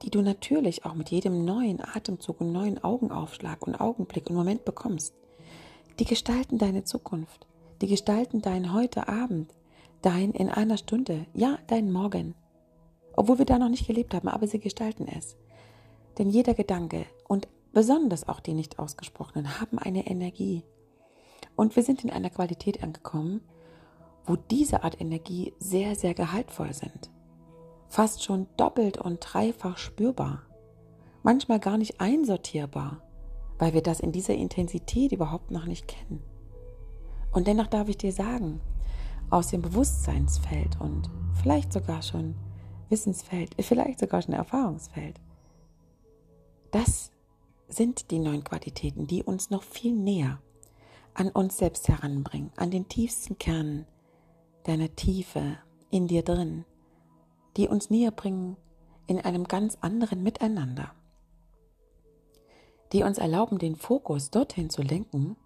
die 0.04 0.10
du 0.10 0.20
natürlich 0.20 0.84
auch 0.84 0.94
mit 0.94 1.10
jedem 1.10 1.46
neuen 1.46 1.80
Atemzug 1.80 2.42
und 2.42 2.52
neuen 2.52 2.82
Augenaufschlag 2.82 3.66
und 3.66 3.74
Augenblick 3.74 4.28
und 4.28 4.36
Moment 4.36 4.66
bekommst, 4.66 5.14
die 5.98 6.04
gestalten 6.04 6.58
deine 6.58 6.84
Zukunft, 6.84 7.46
die 7.80 7.86
gestalten 7.86 8.42
dein 8.42 8.74
heute 8.74 9.08
Abend, 9.08 9.50
dein 10.02 10.32
in 10.32 10.50
einer 10.50 10.76
Stunde, 10.76 11.24
ja, 11.32 11.58
dein 11.68 11.90
Morgen. 11.90 12.34
Obwohl 13.16 13.38
wir 13.38 13.46
da 13.46 13.58
noch 13.58 13.70
nicht 13.70 13.86
gelebt 13.86 14.12
haben, 14.12 14.28
aber 14.28 14.46
sie 14.46 14.58
gestalten 14.58 15.08
es. 15.08 15.36
Denn 16.18 16.28
jeder 16.28 16.52
Gedanke 16.52 17.06
und 17.26 17.48
besonders 17.72 18.28
auch 18.28 18.40
die 18.40 18.52
nicht 18.54 18.78
ausgesprochenen, 18.78 19.58
haben 19.58 19.78
eine 19.78 20.06
Energie. 20.06 20.64
Und 21.56 21.76
wir 21.76 21.82
sind 21.82 22.04
in 22.04 22.10
einer 22.10 22.30
Qualität 22.30 22.82
angekommen, 22.82 23.40
wo 24.26 24.36
diese 24.36 24.84
Art 24.84 25.00
Energie 25.00 25.54
sehr, 25.58 25.94
sehr 25.96 26.12
gehaltvoll 26.12 26.74
sind. 26.74 27.10
Fast 27.94 28.24
schon 28.24 28.48
doppelt 28.56 28.98
und 28.98 29.20
dreifach 29.20 29.78
spürbar. 29.78 30.42
Manchmal 31.22 31.60
gar 31.60 31.78
nicht 31.78 32.00
einsortierbar, 32.00 33.00
weil 33.56 33.72
wir 33.72 33.82
das 33.82 34.00
in 34.00 34.10
dieser 34.10 34.34
Intensität 34.34 35.12
überhaupt 35.12 35.52
noch 35.52 35.66
nicht 35.66 35.86
kennen. 35.86 36.20
Und 37.30 37.46
dennoch 37.46 37.68
darf 37.68 37.88
ich 37.88 37.96
dir 37.96 38.10
sagen, 38.10 38.60
aus 39.30 39.46
dem 39.46 39.62
Bewusstseinsfeld 39.62 40.80
und 40.80 41.08
vielleicht 41.40 41.72
sogar 41.72 42.02
schon 42.02 42.34
Wissensfeld, 42.88 43.54
vielleicht 43.60 44.00
sogar 44.00 44.22
schon 44.22 44.34
Erfahrungsfeld, 44.34 45.20
das 46.72 47.12
sind 47.68 48.10
die 48.10 48.18
neuen 48.18 48.42
Qualitäten, 48.42 49.06
die 49.06 49.22
uns 49.22 49.50
noch 49.50 49.62
viel 49.62 49.94
näher 49.94 50.40
an 51.14 51.28
uns 51.28 51.58
selbst 51.58 51.86
heranbringen, 51.86 52.50
an 52.56 52.72
den 52.72 52.88
tiefsten 52.88 53.38
Kern 53.38 53.86
deiner 54.64 54.96
Tiefe 54.96 55.58
in 55.92 56.08
dir 56.08 56.24
drin, 56.24 56.64
die 57.56 57.68
uns 57.68 57.90
näher 57.90 58.10
bringen 58.10 58.56
in 59.06 59.20
einem 59.20 59.44
ganz 59.44 59.76
anderen 59.80 60.22
Miteinander, 60.22 60.92
die 62.92 63.02
uns 63.02 63.18
erlauben, 63.18 63.58
den 63.58 63.76
Fokus 63.76 64.30
dorthin 64.30 64.70
zu 64.70 64.82
lenken, 64.82 65.36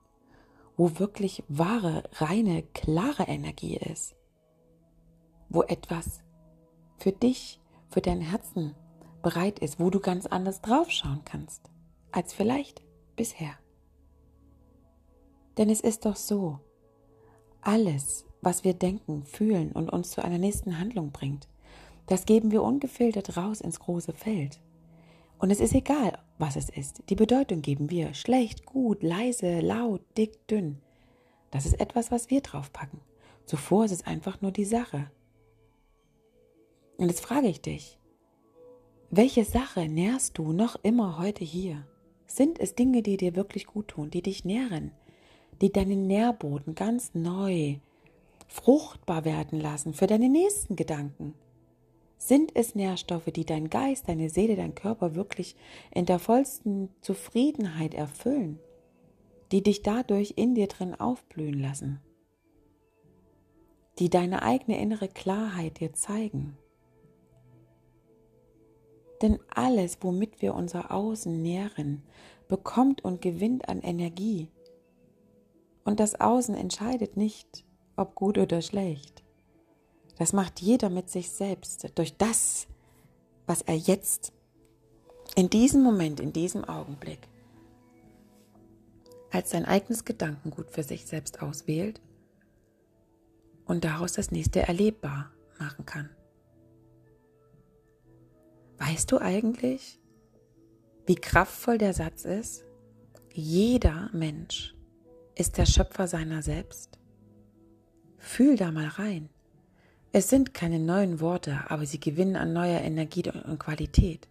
wo 0.76 0.98
wirklich 0.98 1.42
wahre, 1.48 2.04
reine, 2.14 2.62
klare 2.62 3.24
Energie 3.24 3.76
ist, 3.76 4.14
wo 5.48 5.62
etwas 5.62 6.22
für 6.98 7.12
dich, 7.12 7.60
für 7.88 8.00
dein 8.00 8.20
Herzen 8.20 8.74
bereit 9.22 9.58
ist, 9.58 9.80
wo 9.80 9.90
du 9.90 9.98
ganz 10.00 10.26
anders 10.26 10.60
draufschauen 10.60 11.22
kannst 11.24 11.70
als 12.12 12.32
vielleicht 12.32 12.82
bisher. 13.16 13.52
Denn 15.56 15.68
es 15.68 15.80
ist 15.80 16.06
doch 16.06 16.16
so, 16.16 16.60
alles, 17.60 18.24
was 18.40 18.62
wir 18.62 18.74
denken, 18.74 19.24
fühlen 19.24 19.72
und 19.72 19.90
uns 19.90 20.10
zu 20.12 20.24
einer 20.24 20.38
nächsten 20.38 20.78
Handlung 20.78 21.10
bringt, 21.10 21.48
das 22.08 22.26
geben 22.26 22.50
wir 22.50 22.62
ungefiltert 22.62 23.36
raus 23.36 23.60
ins 23.60 23.80
große 23.80 24.12
Feld. 24.14 24.58
Und 25.38 25.50
es 25.50 25.60
ist 25.60 25.74
egal, 25.74 26.18
was 26.38 26.56
es 26.56 26.68
ist. 26.68 27.02
Die 27.08 27.14
Bedeutung 27.14 27.62
geben 27.62 27.90
wir. 27.90 28.14
Schlecht, 28.14 28.66
gut, 28.66 29.02
leise, 29.02 29.60
laut, 29.60 30.00
dick, 30.16 30.46
dünn. 30.48 30.78
Das 31.50 31.64
ist 31.64 31.80
etwas, 31.80 32.10
was 32.10 32.30
wir 32.30 32.40
draufpacken. 32.40 33.00
Zuvor 33.46 33.84
ist 33.84 33.92
es 33.92 34.06
einfach 34.06 34.40
nur 34.40 34.50
die 34.50 34.64
Sache. 34.64 35.10
Und 36.96 37.08
jetzt 37.08 37.20
frage 37.20 37.48
ich 37.48 37.60
dich, 37.60 37.98
welche 39.10 39.44
Sache 39.44 39.88
nährst 39.88 40.36
du 40.36 40.52
noch 40.52 40.76
immer 40.82 41.18
heute 41.18 41.44
hier? 41.44 41.86
Sind 42.26 42.58
es 42.58 42.74
Dinge, 42.74 43.02
die 43.02 43.16
dir 43.16 43.36
wirklich 43.36 43.66
gut 43.66 43.88
tun, 43.88 44.10
die 44.10 44.20
dich 44.20 44.44
nähren, 44.44 44.92
die 45.62 45.72
deinen 45.72 46.06
Nährboden 46.06 46.74
ganz 46.74 47.14
neu, 47.14 47.76
fruchtbar 48.48 49.24
werden 49.24 49.60
lassen 49.60 49.94
für 49.94 50.06
deine 50.06 50.28
nächsten 50.28 50.76
Gedanken? 50.76 51.34
Sind 52.18 52.50
es 52.56 52.75
Nährstoffe, 52.75 53.30
die 53.30 53.46
dein 53.46 53.70
Geist, 53.70 54.08
deine 54.08 54.28
Seele, 54.28 54.56
dein 54.56 54.75
Körper 54.75 55.14
wirklich 55.14 55.54
in 55.92 56.04
der 56.04 56.18
vollsten 56.18 56.90
Zufriedenheit 57.00 57.94
erfüllen, 57.94 58.58
die 59.52 59.62
dich 59.62 59.82
dadurch 59.82 60.34
in 60.37 60.54
dir 60.56 60.66
drin 60.66 60.94
aufblühen 60.94 61.58
lassen, 61.58 62.00
die 64.00 64.10
deine 64.10 64.42
eigene 64.42 64.80
innere 64.80 65.08
Klarheit 65.08 65.78
dir 65.78 65.94
zeigen? 65.94 66.58
Denn 69.22 69.38
alles, 69.48 69.98
womit 70.00 70.42
wir 70.42 70.54
unser 70.54 70.92
Außen 70.92 71.40
nähren, 71.40 72.02
bekommt 72.48 73.04
und 73.04 73.20
gewinnt 73.20 73.68
an 73.68 73.80
Energie. 73.80 74.48
Und 75.84 76.00
das 76.00 76.20
Außen 76.20 76.54
entscheidet 76.54 77.16
nicht, 77.16 77.64
ob 77.96 78.14
gut 78.14 78.38
oder 78.38 78.60
schlecht. 78.60 79.25
Das 80.18 80.32
macht 80.32 80.60
jeder 80.60 80.90
mit 80.90 81.08
sich 81.10 81.30
selbst 81.30 81.92
durch 81.94 82.16
das, 82.16 82.66
was 83.46 83.62
er 83.62 83.76
jetzt 83.76 84.32
in 85.37 85.48
diesem 85.48 85.82
Moment, 85.82 86.20
in 86.20 86.32
diesem 86.32 86.64
Augenblick 86.64 87.28
als 89.30 89.50
sein 89.50 89.64
eigenes 89.64 90.04
Gedankengut 90.04 90.70
für 90.70 90.82
sich 90.82 91.06
selbst 91.06 91.42
auswählt 91.42 92.00
und 93.66 93.84
daraus 93.84 94.14
das 94.14 94.30
nächste 94.30 94.60
erlebbar 94.62 95.30
machen 95.58 95.87
kann. 95.87 96.10
Weißt 98.78 99.12
du 99.12 99.18
eigentlich, 99.18 100.00
wie 101.06 101.16
kraftvoll 101.16 101.78
der 101.78 101.92
Satz 101.92 102.25
ist? 102.25 102.64
Jeder 103.32 104.10
Mensch 104.12 104.75
ist 105.34 105.58
der 105.58 105.66
Schöpfer 105.66 106.08
seiner 106.08 106.42
selbst. 106.42 106.98
Fühl 108.16 108.56
da 108.56 108.72
mal 108.72 108.88
rein. 108.88 109.28
Es 110.12 110.30
sind 110.30 110.54
keine 110.54 110.78
neuen 110.78 111.20
Worte, 111.20 111.64
aber 111.68 111.84
sie 111.84 112.00
gewinnen 112.00 112.36
an 112.36 112.52
neuer 112.52 112.80
Energie 112.80 113.30
und 113.30 113.58
Qualität. 113.58 114.26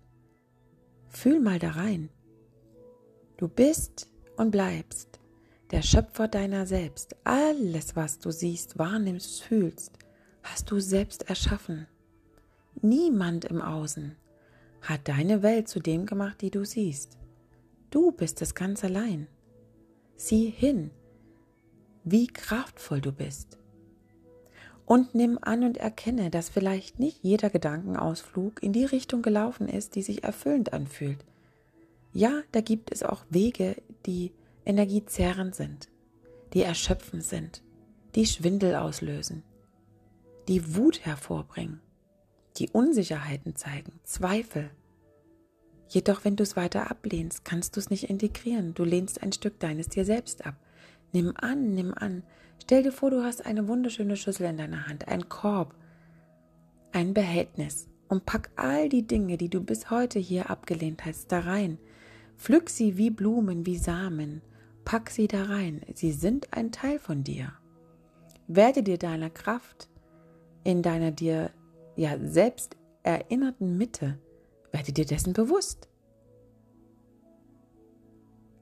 Fühl 1.07 1.39
mal 1.39 1.59
da 1.59 1.71
rein. 1.71 2.09
Du 3.37 3.47
bist 3.47 4.09
und 4.37 4.51
bleibst 4.51 5.19
der 5.71 5.81
Schöpfer 5.81 6.27
deiner 6.27 6.65
selbst. 6.65 7.15
Alles, 7.23 7.95
was 7.95 8.19
du 8.19 8.31
siehst, 8.31 8.77
wahrnimmst, 8.77 9.43
fühlst, 9.43 9.97
hast 10.43 10.71
du 10.71 10.79
selbst 10.79 11.29
erschaffen. 11.29 11.87
Niemand 12.81 13.45
im 13.45 13.61
Außen 13.61 14.15
hat 14.81 15.07
deine 15.07 15.43
Welt 15.43 15.67
zu 15.67 15.79
dem 15.79 16.05
gemacht, 16.05 16.41
die 16.41 16.51
du 16.51 16.63
siehst. 16.63 17.17
Du 17.89 18.11
bist 18.11 18.41
es 18.41 18.55
ganz 18.55 18.83
allein. 18.83 19.27
Sieh 20.15 20.49
hin, 20.49 20.91
wie 22.03 22.27
kraftvoll 22.27 23.01
du 23.01 23.11
bist. 23.11 23.57
Und 24.87 25.13
nimm 25.13 25.37
an 25.41 25.65
und 25.65 25.77
erkenne, 25.77 26.29
dass 26.29 26.47
vielleicht 26.47 26.97
nicht 26.97 27.19
jeder 27.21 27.49
Gedankenausflug 27.49 28.63
in 28.63 28.71
die 28.71 28.85
Richtung 28.85 29.21
gelaufen 29.21 29.67
ist, 29.67 29.95
die 29.95 30.01
sich 30.01 30.23
erfüllend 30.23 30.71
anfühlt. 30.71 31.25
Ja, 32.13 32.41
da 32.53 32.61
gibt 32.61 32.93
es 32.93 33.03
auch 33.03 33.25
Wege, 33.29 33.75
die 34.05 34.31
energiezerrend 34.65 35.55
sind, 35.55 35.89
die 36.53 36.61
erschöpfend 36.61 37.25
sind, 37.25 37.61
die 38.15 38.25
Schwindel 38.25 38.75
auslösen, 38.75 39.43
die 40.47 40.77
Wut 40.77 41.05
hervorbringen, 41.05 41.81
die 42.55 42.69
Unsicherheiten 42.69 43.57
zeigen, 43.57 43.99
Zweifel. 44.05 44.71
Jedoch, 45.89 46.23
wenn 46.23 46.37
du 46.37 46.43
es 46.43 46.55
weiter 46.55 46.89
ablehnst, 46.89 47.43
kannst 47.43 47.75
du 47.75 47.81
es 47.81 47.89
nicht 47.89 48.09
integrieren. 48.09 48.73
Du 48.73 48.85
lehnst 48.85 49.21
ein 49.21 49.33
Stück 49.33 49.59
deines 49.59 49.89
dir 49.89 50.05
selbst 50.05 50.45
ab. 50.45 50.55
Nimm 51.11 51.33
an, 51.35 51.73
nimm 51.73 51.93
an. 51.93 52.23
Stell 52.61 52.83
dir 52.83 52.91
vor, 52.91 53.11
du 53.11 53.23
hast 53.23 53.45
eine 53.45 53.67
wunderschöne 53.67 54.17
Schüssel 54.17 54.47
in 54.47 54.57
deiner 54.57 54.87
Hand, 54.87 55.07
ein 55.07 55.29
Korb, 55.29 55.75
ein 56.91 57.13
Behältnis 57.13 57.87
und 58.07 58.25
pack 58.25 58.49
all 58.55 58.89
die 58.89 59.05
Dinge, 59.05 59.37
die 59.37 59.49
du 59.49 59.61
bis 59.61 59.89
heute 59.89 60.19
hier 60.19 60.49
abgelehnt 60.49 61.05
hast, 61.05 61.31
da 61.31 61.39
rein. 61.39 61.77
Pflück 62.37 62.69
sie 62.69 62.97
wie 62.97 63.09
Blumen, 63.09 63.65
wie 63.65 63.77
Samen. 63.77 64.41
Pack 64.85 65.09
sie 65.09 65.27
da 65.27 65.43
rein. 65.43 65.81
Sie 65.93 66.11
sind 66.11 66.53
ein 66.53 66.71
Teil 66.71 66.99
von 66.99 67.23
dir. 67.23 67.51
Werde 68.47 68.83
dir 68.83 68.97
deiner 68.97 69.29
Kraft 69.29 69.89
in 70.63 70.81
deiner 70.81 71.11
dir 71.11 71.51
ja 71.95 72.17
selbst 72.21 72.77
erinnerten 73.03 73.77
Mitte, 73.77 74.19
werde 74.71 74.91
dir 74.91 75.05
dessen 75.05 75.33
bewusst. 75.33 75.89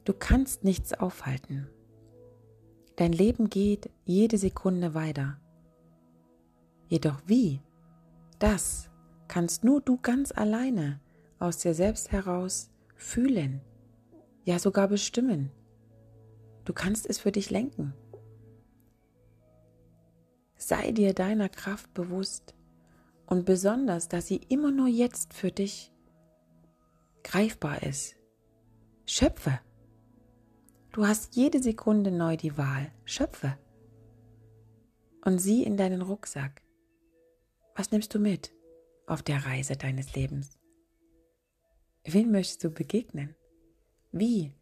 Du 0.04 0.14
kannst 0.14 0.64
nichts 0.64 0.94
aufhalten. 0.94 1.68
Dein 2.96 3.12
Leben 3.12 3.50
geht 3.50 3.90
jede 4.06 4.38
Sekunde 4.38 4.94
weiter. 4.94 5.38
Jedoch 6.88 7.22
wie? 7.26 7.62
Das 8.40 8.90
kannst 9.28 9.64
nur 9.64 9.82
du 9.82 9.98
ganz 9.98 10.32
alleine 10.32 11.02
aus 11.40 11.58
dir 11.58 11.74
selbst 11.74 12.12
heraus 12.12 12.70
fühlen, 12.96 13.62
ja 14.46 14.60
sogar 14.60 14.88
bestimmen. 14.88 15.52
Du 16.64 16.74
kannst 16.74 17.06
es 17.06 17.20
für 17.20 17.32
dich 17.32 17.50
lenken. 17.50 17.94
Sei 20.56 20.92
dir 20.92 21.14
deiner 21.14 21.50
Kraft 21.50 21.94
bewusst 21.94 22.56
und 23.26 23.46
besonders, 23.46 24.08
dass 24.08 24.28
sie 24.28 24.42
immer 24.48 24.72
nur 24.72 24.88
jetzt 24.88 25.34
für 25.34 25.52
dich 25.52 25.92
greifbar 27.24 27.84
ist. 27.84 28.16
Schöpfe. 29.06 29.60
Du 30.96 31.06
hast 31.06 31.36
jede 31.36 31.62
Sekunde 31.62 32.10
neu 32.10 32.38
die 32.38 32.58
Wahl. 32.58 32.90
Schöpfe. 33.04 33.58
Und 35.26 35.40
sieh 35.40 35.62
in 35.62 35.76
deinen 35.76 36.02
Rucksack. 36.02 36.62
Was 37.76 37.92
nimmst 37.92 38.16
du 38.16 38.20
mit 38.20 38.54
auf 39.06 39.22
der 39.22 39.46
Reise 39.46 39.76
deines 39.76 40.16
Lebens? 40.16 40.58
Wen 42.06 42.32
möchtest 42.32 42.64
du 42.64 42.70
begegnen? 42.70 43.36
Wie 44.14 44.54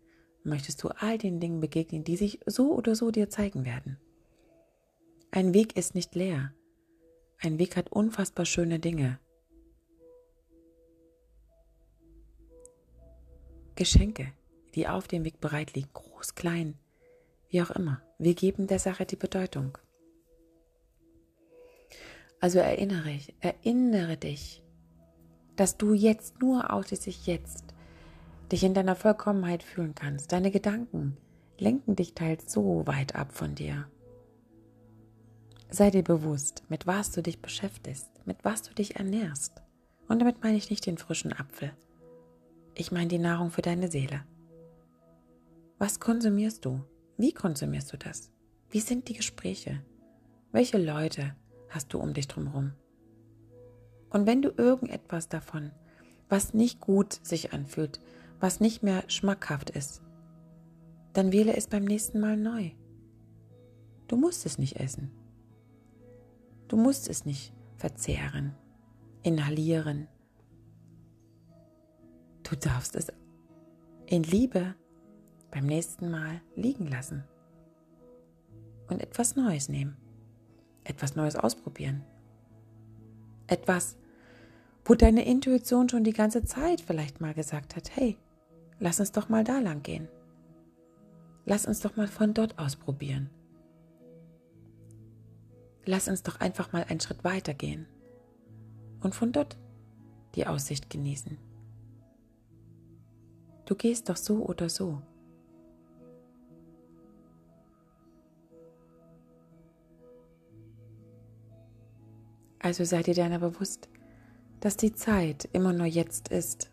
möchtest 0.43 0.81
du 0.81 0.87
all 0.87 1.19
den 1.19 1.39
Dingen 1.39 1.59
begegnen, 1.59 2.03
die 2.03 2.17
sich 2.17 2.39
so 2.47 2.73
oder 2.73 2.95
so 2.95 3.11
dir 3.11 3.29
zeigen 3.29 3.63
werden? 3.63 3.99
Ein 5.29 5.53
Weg 5.53 5.77
ist 5.77 5.93
nicht 5.93 6.15
leer. 6.15 6.51
Ein 7.37 7.59
Weg 7.59 7.77
hat 7.77 7.91
unfassbar 7.91 8.47
schöne 8.47 8.79
Dinge. 8.79 9.19
Geschenke, 13.75 14.33
die 14.75 14.87
auf 14.87 15.07
dem 15.07 15.23
Weg 15.23 15.39
bereit 15.39 15.73
liegen, 15.73 15.89
groß, 15.93 16.35
klein, 16.35 16.77
wie 17.49 17.61
auch 17.61 17.71
immer. 17.71 18.01
Wir 18.17 18.33
geben 18.33 18.67
der 18.67 18.79
Sache 18.79 19.05
die 19.05 19.15
Bedeutung. 19.15 19.77
Also 22.39 22.59
erinnere, 22.59 23.11
ich, 23.11 23.33
erinnere 23.39 24.17
dich, 24.17 24.61
dass 25.55 25.77
du 25.77 25.93
jetzt 25.93 26.41
nur 26.41 26.73
ausschließlich 26.73 27.25
jetzt 27.25 27.73
dich 28.51 28.63
in 28.63 28.73
deiner 28.73 28.95
Vollkommenheit 28.95 29.63
fühlen 29.63 29.95
kannst. 29.95 30.31
Deine 30.31 30.51
Gedanken 30.51 31.17
lenken 31.57 31.95
dich 31.95 32.13
teils 32.15 32.51
so 32.51 32.85
weit 32.85 33.15
ab 33.15 33.31
von 33.31 33.55
dir. 33.55 33.87
Sei 35.69 35.89
dir 35.89 36.03
bewusst, 36.03 36.63
mit 36.69 36.85
was 36.85 37.11
du 37.11 37.23
dich 37.23 37.41
beschäftigst, 37.41 38.09
mit 38.25 38.43
was 38.43 38.61
du 38.61 38.73
dich 38.73 38.97
ernährst. 38.97 39.63
Und 40.07 40.19
damit 40.19 40.43
meine 40.43 40.57
ich 40.57 40.69
nicht 40.69 40.85
den 40.85 40.97
frischen 40.97 41.33
Apfel. 41.33 41.71
Ich 42.75 42.91
meine 42.91 43.07
die 43.07 43.19
Nahrung 43.19 43.51
für 43.51 43.61
deine 43.61 43.89
Seele. 43.89 44.23
Was 45.83 45.99
konsumierst 45.99 46.63
du? 46.63 46.79
Wie 47.17 47.33
konsumierst 47.33 47.91
du 47.91 47.97
das? 47.97 48.31
Wie 48.69 48.79
sind 48.79 49.09
die 49.09 49.15
Gespräche? 49.15 49.83
Welche 50.53 50.77
Leute 50.77 51.35
hast 51.67 51.91
du 51.91 51.99
um 51.99 52.13
dich 52.13 52.29
drumherum? 52.29 52.71
Und 54.09 54.25
wenn 54.25 54.41
du 54.41 54.53
irgendetwas 54.55 55.27
davon, 55.27 55.73
was 56.29 56.53
nicht 56.53 56.79
gut 56.79 57.19
sich 57.21 57.51
anfühlt, 57.51 57.99
was 58.39 58.61
nicht 58.61 58.81
mehr 58.81 59.03
schmackhaft 59.09 59.71
ist, 59.71 60.01
dann 61.11 61.33
wähle 61.33 61.53
es 61.57 61.67
beim 61.67 61.83
nächsten 61.83 62.21
Mal 62.21 62.37
neu. 62.37 62.71
Du 64.07 64.15
musst 64.15 64.45
es 64.45 64.57
nicht 64.57 64.77
essen. 64.77 65.11
Du 66.69 66.77
musst 66.77 67.09
es 67.09 67.25
nicht 67.25 67.53
verzehren, 67.75 68.55
inhalieren. 69.21 70.07
Du 72.43 72.55
darfst 72.55 72.95
es 72.95 73.07
in 74.05 74.23
Liebe 74.23 74.75
beim 75.53 75.67
nächsten 75.67 76.09
Mal 76.09 76.41
liegen 76.55 76.87
lassen 76.87 77.23
und 78.89 79.01
etwas 79.01 79.35
Neues 79.35 79.69
nehmen, 79.69 79.95
etwas 80.83 81.15
Neues 81.15 81.35
ausprobieren, 81.35 82.03
etwas, 83.45 83.95
wo 84.83 84.95
deine 84.95 85.25
Intuition 85.25 85.87
schon 85.87 86.03
die 86.03 86.11
ganze 86.11 86.43
Zeit 86.43 86.81
vielleicht 86.81 87.21
mal 87.21 87.35
gesagt 87.35 87.75
hat, 87.75 87.95
hey, 87.95 88.17
lass 88.79 88.99
uns 88.99 89.11
doch 89.11 89.29
mal 89.29 89.43
da 89.43 89.59
lang 89.59 89.83
gehen. 89.83 90.07
Lass 91.45 91.67
uns 91.67 91.81
doch 91.81 91.95
mal 91.97 92.07
von 92.07 92.33
dort 92.33 92.57
aus 92.57 92.75
probieren. 92.75 93.29
Lass 95.85 96.07
uns 96.07 96.23
doch 96.23 96.39
einfach 96.39 96.73
mal 96.73 96.85
einen 96.85 96.99
Schritt 96.99 97.23
weiter 97.23 97.53
gehen 97.53 97.85
und 99.01 99.13
von 99.13 99.31
dort 99.31 99.57
die 100.33 100.47
Aussicht 100.47 100.89
genießen. 100.89 101.37
Du 103.65 103.75
gehst 103.75 104.09
doch 104.09 104.17
so 104.17 104.43
oder 104.45 104.67
so. 104.67 105.01
Also 112.63 112.85
sei 112.85 113.03
dir 113.03 113.13
deiner 113.13 113.39
bewusst, 113.39 113.89
dass 114.61 114.77
die 114.77 114.93
Zeit 114.93 115.49
immer 115.51 115.73
nur 115.73 115.85
jetzt 115.85 116.29
ist. 116.29 116.71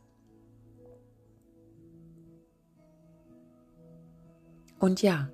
Und 4.79 5.03
ja, 5.03 5.29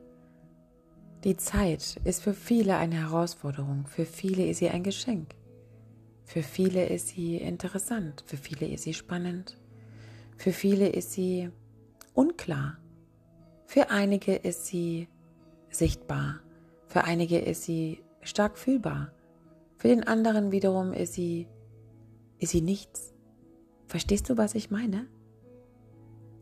die 1.25 1.37
Zeit 1.37 2.01
ist 2.05 2.23
für 2.23 2.33
viele 2.33 2.79
eine 2.79 2.95
Herausforderung, 2.95 3.87
für 3.87 4.07
viele 4.07 4.47
ist 4.47 4.59
sie 4.59 4.71
ein 4.71 4.83
Geschenk, 4.83 5.35
für 6.25 6.43
viele 6.43 6.87
ist 6.87 7.09
sie 7.09 7.37
interessant, 7.37 8.25
für 8.27 8.39
viele 8.39 8.67
ist 8.67 8.85
sie 8.85 8.95
spannend, 8.95 9.59
für 10.39 10.53
viele 10.53 10.89
ist 10.89 11.13
sie 11.13 11.51
unklar, 12.15 12.79
für 13.67 13.91
einige 13.91 14.35
ist 14.35 14.65
sie 14.67 15.07
sichtbar, 15.69 16.41
für 16.87 17.05
einige 17.05 17.39
ist 17.39 17.65
sie 17.65 18.03
stark 18.23 18.57
fühlbar, 18.57 19.13
für 19.87 19.95
den 19.95 20.03
anderen 20.03 20.51
wiederum 20.51 20.93
ist 20.93 21.13
sie, 21.13 21.47
ist 22.41 22.51
sie 22.51 22.61
nichts. 22.61 23.15
Verstehst 23.87 24.29
du, 24.29 24.37
was 24.37 24.57
ich 24.57 24.73
meine? 24.73 25.07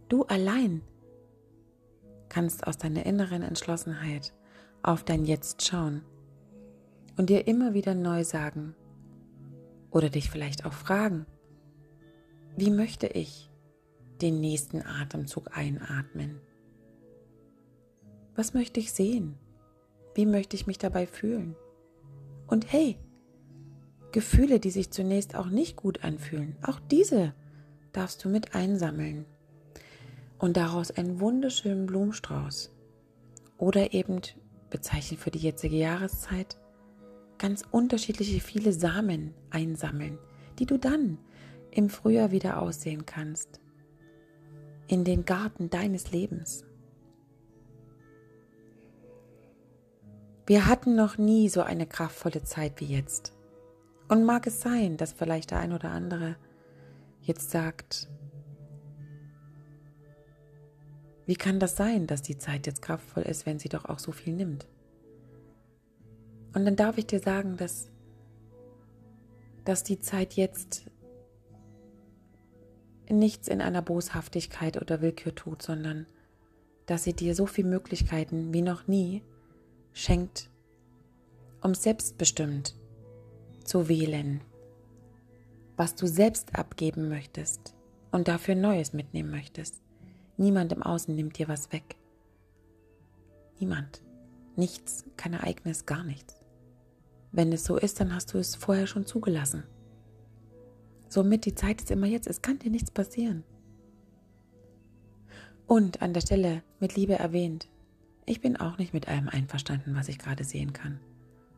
Du 0.09 0.23
allein 0.23 0.81
kannst 2.31 2.67
aus 2.67 2.79
deiner 2.79 3.05
inneren 3.05 3.43
Entschlossenheit 3.43 4.33
auf 4.83 5.05
dein 5.05 5.27
Jetzt 5.27 5.63
schauen 5.63 6.01
und 7.19 7.29
dir 7.29 7.47
immer 7.47 7.75
wieder 7.75 7.95
neu 7.95 8.25
sagen 8.25 8.75
oder 9.91 10.09
dich 10.09 10.31
vielleicht 10.31 10.65
auch 10.65 10.73
fragen, 10.73 11.27
wie 12.57 12.71
möchte 12.71 13.09
ich 13.09 13.51
den 14.23 14.41
nächsten 14.41 14.81
Atemzug 14.81 15.55
einatmen? 15.55 16.41
Was 18.37 18.55
möchte 18.55 18.81
ich 18.81 18.95
sehen? 18.95 19.37
Wie 20.15 20.25
möchte 20.25 20.57
ich 20.57 20.67
mich 20.67 20.79
dabei 20.79 21.07
fühlen? 21.07 21.57
Und 22.47 22.73
hey, 22.73 22.99
Gefühle, 24.15 24.61
die 24.61 24.71
sich 24.71 24.93
zunächst 24.93 25.35
auch 25.35 25.49
nicht 25.49 25.75
gut 25.75 26.05
anfühlen, 26.05 26.55
auch 26.63 26.79
diese 26.79 27.35
darfst 27.93 28.25
du 28.25 28.29
mit 28.29 28.55
einsammeln 28.55 29.25
und 30.39 30.57
daraus 30.57 30.93
einen 30.93 31.19
wunderschönen 31.19 31.87
Blumenstrauß 31.87 32.71
oder 33.59 33.93
eben 33.93 34.21
bezeichnet 34.71 35.19
für 35.19 35.33
die 35.33 35.41
jetzige 35.41 35.75
Jahreszeit 35.75 36.57
ganz 37.39 37.65
unterschiedliche 37.73 38.39
viele 38.39 38.73
Samen 38.73 39.35
einsammeln, 39.51 40.17
die 40.61 40.67
du 40.67 40.79
dann 40.79 41.19
im 41.73 41.91
Frühjahr 41.91 42.31
wieder 42.31 42.63
aussehen 42.63 43.07
kannst, 43.07 43.61
in 44.87 45.03
den 45.03 45.25
Garten 45.25 45.71
deines 45.71 46.13
Lebens. 46.13 46.65
Wir 50.47 50.67
hatten 50.67 50.95
noch 50.95 51.19
nie 51.19 51.49
so 51.49 51.63
eine 51.63 51.87
kraftvolle 51.87 52.45
Zeit 52.45 52.81
wie 52.81 52.87
jetzt. 52.87 53.35
Und 54.15 54.23
mag 54.27 54.47
es 54.47 54.61
sein, 54.61 54.97
dass 54.97 55.13
vielleicht 55.13 55.51
der 55.51 55.59
ein 55.59 55.73
oder 55.73 55.91
andere 55.91 56.37
jetzt 57.23 57.51
sagt, 57.51 58.09
wie 61.27 61.35
kann 61.35 61.59
das 61.59 61.77
sein, 61.77 62.07
dass 62.07 62.23
die 62.23 62.39
Zeit 62.39 62.69
jetzt 62.69 62.81
kraftvoll 62.81 63.25
ist, 63.25 63.45
wenn 63.45 63.59
sie 63.59 63.69
doch 63.69 63.87
auch 63.87 63.99
so 63.99 64.13
viel 64.13 64.33
nimmt? 64.33 64.69
Und 66.55 66.65
dann 66.65 66.77
darf 66.77 66.97
ich 66.97 67.09
dir 67.09 67.19
sagen, 67.19 67.57
dass, 67.57 67.91
dass 69.65 69.83
die 69.83 69.99
Zeit 69.99 70.35
jetzt 70.35 70.89
nichts 73.11 73.49
in 73.49 73.61
einer 73.61 73.83
Boshaftigkeit 73.83 74.81
oder 74.81 75.01
Willkür 75.01 75.35
tut, 75.35 75.61
sondern 75.61 76.07
dass 76.87 77.03
sie 77.03 77.15
dir 77.15 77.35
so 77.35 77.47
viele 77.47 77.69
Möglichkeiten 77.69 78.55
wie 78.55 78.63
noch 78.63 78.87
nie 78.87 79.25
schenkt, 79.93 80.51
um 81.61 81.75
selbstbestimmt 81.75 82.77
zu 83.75 83.89
wählen, 83.89 84.41
was 85.77 85.97
du 85.97 86.07
selbst 86.07 86.55
abgeben 86.55 87.09
möchtest 87.09 87.75
und 88.13 88.29
dafür 88.29 88.55
Neues 88.55 88.93
mitnehmen 88.93 89.33
möchtest. 89.33 89.83
Niemand 90.37 90.71
im 90.71 90.85
Außen 90.85 91.13
nimmt 91.13 91.39
dir 91.39 91.49
was 91.49 91.73
weg. 91.73 91.97
Niemand. 93.59 94.01
Nichts, 94.55 95.05
kein 95.17 95.33
Ereignis, 95.33 95.87
gar 95.87 96.05
nichts. 96.05 96.41
Wenn 97.33 97.53
es 97.53 97.65
so 97.65 97.77
ist, 97.77 97.99
dann 97.99 98.15
hast 98.15 98.33
du 98.33 98.39
es 98.39 98.55
vorher 98.55 98.87
schon 98.87 99.07
zugelassen. 99.07 99.65
Somit 101.09 101.45
die 101.45 101.57
Zeit 101.57 101.83
ist 101.83 101.91
immer 101.91 102.07
jetzt. 102.07 102.29
Es 102.29 102.43
kann 102.43 102.61
dir 102.61 102.71
nichts 102.71 102.93
passieren. 102.93 103.43
Und 105.67 106.01
an 106.01 106.13
der 106.13 106.21
Stelle 106.21 106.63
mit 106.79 106.95
Liebe 106.95 107.15
erwähnt, 107.15 107.67
ich 108.25 108.41
bin 108.41 108.57
auch 108.57 108.79
nicht 108.79 108.95
mit 108.95 109.09
allem 109.09 109.29
einverstanden, 109.29 109.97
was 109.97 110.09
ich 110.09 110.21
gerade 110.21 110.45
sehen 110.45 110.73
kann 110.73 111.01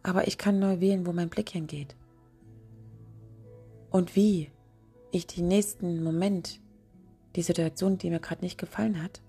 aber 0.07 0.29
ich 0.29 0.38
kann 0.38 0.61
neu 0.61 0.79
wählen, 0.79 1.05
wo 1.05 1.12
mein 1.12 1.29
Blick 1.29 1.50
hingeht. 1.50 1.96
Und 3.97 4.15
wie 4.15 4.51
ich 5.11 5.27
den 5.27 5.49
nächsten 5.49 6.05
Moment, 6.05 6.61
die 7.35 7.41
Situation, 7.41 7.97
die 7.97 8.11
mir 8.11 8.21
gerade 8.21 8.45
nicht 8.45 8.59
gefallen 8.59 9.03
hat, 9.03 9.23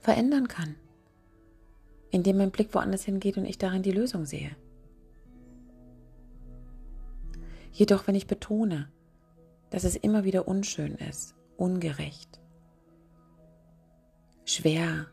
verändern 0.00 0.48
kann, 0.48 0.74
indem 2.08 2.38
mein 2.38 2.50
Blick 2.50 2.72
woanders 2.72 3.04
hingeht 3.04 3.36
und 3.36 3.44
ich 3.44 3.58
darin 3.58 3.82
die 3.82 3.92
Lösung 3.92 4.24
sehe. 4.24 4.56
Jedoch, 7.72 8.06
wenn 8.06 8.14
ich 8.14 8.26
betone, 8.26 8.90
dass 9.68 9.84
es 9.84 9.94
immer 9.94 10.24
wieder 10.24 10.48
unschön 10.48 10.94
ist, 10.94 11.34
ungerecht, 11.58 12.40
schwer, 14.46 15.08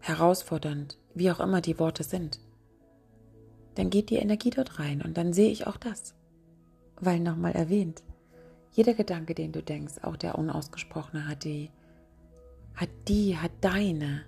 herausfordernd, 0.00 0.98
wie 1.14 1.30
auch 1.30 1.38
immer 1.38 1.60
die 1.60 1.78
Worte 1.78 2.02
sind, 2.02 2.40
dann 3.74 3.90
geht 3.90 4.10
die 4.10 4.16
Energie 4.16 4.50
dort 4.50 4.78
rein 4.78 5.02
und 5.02 5.16
dann 5.16 5.32
sehe 5.32 5.50
ich 5.50 5.66
auch 5.66 5.76
das. 5.76 6.14
Weil 7.00 7.20
nochmal 7.20 7.52
erwähnt, 7.52 8.02
jeder 8.72 8.94
Gedanke, 8.94 9.34
den 9.34 9.52
du 9.52 9.62
denkst, 9.62 9.98
auch 10.02 10.16
der 10.16 10.38
unausgesprochene, 10.38 11.28
hat 11.28 11.44
die, 11.44 11.70
hat 12.74 12.90
die, 13.08 13.36
hat 13.36 13.52
deine, 13.60 14.22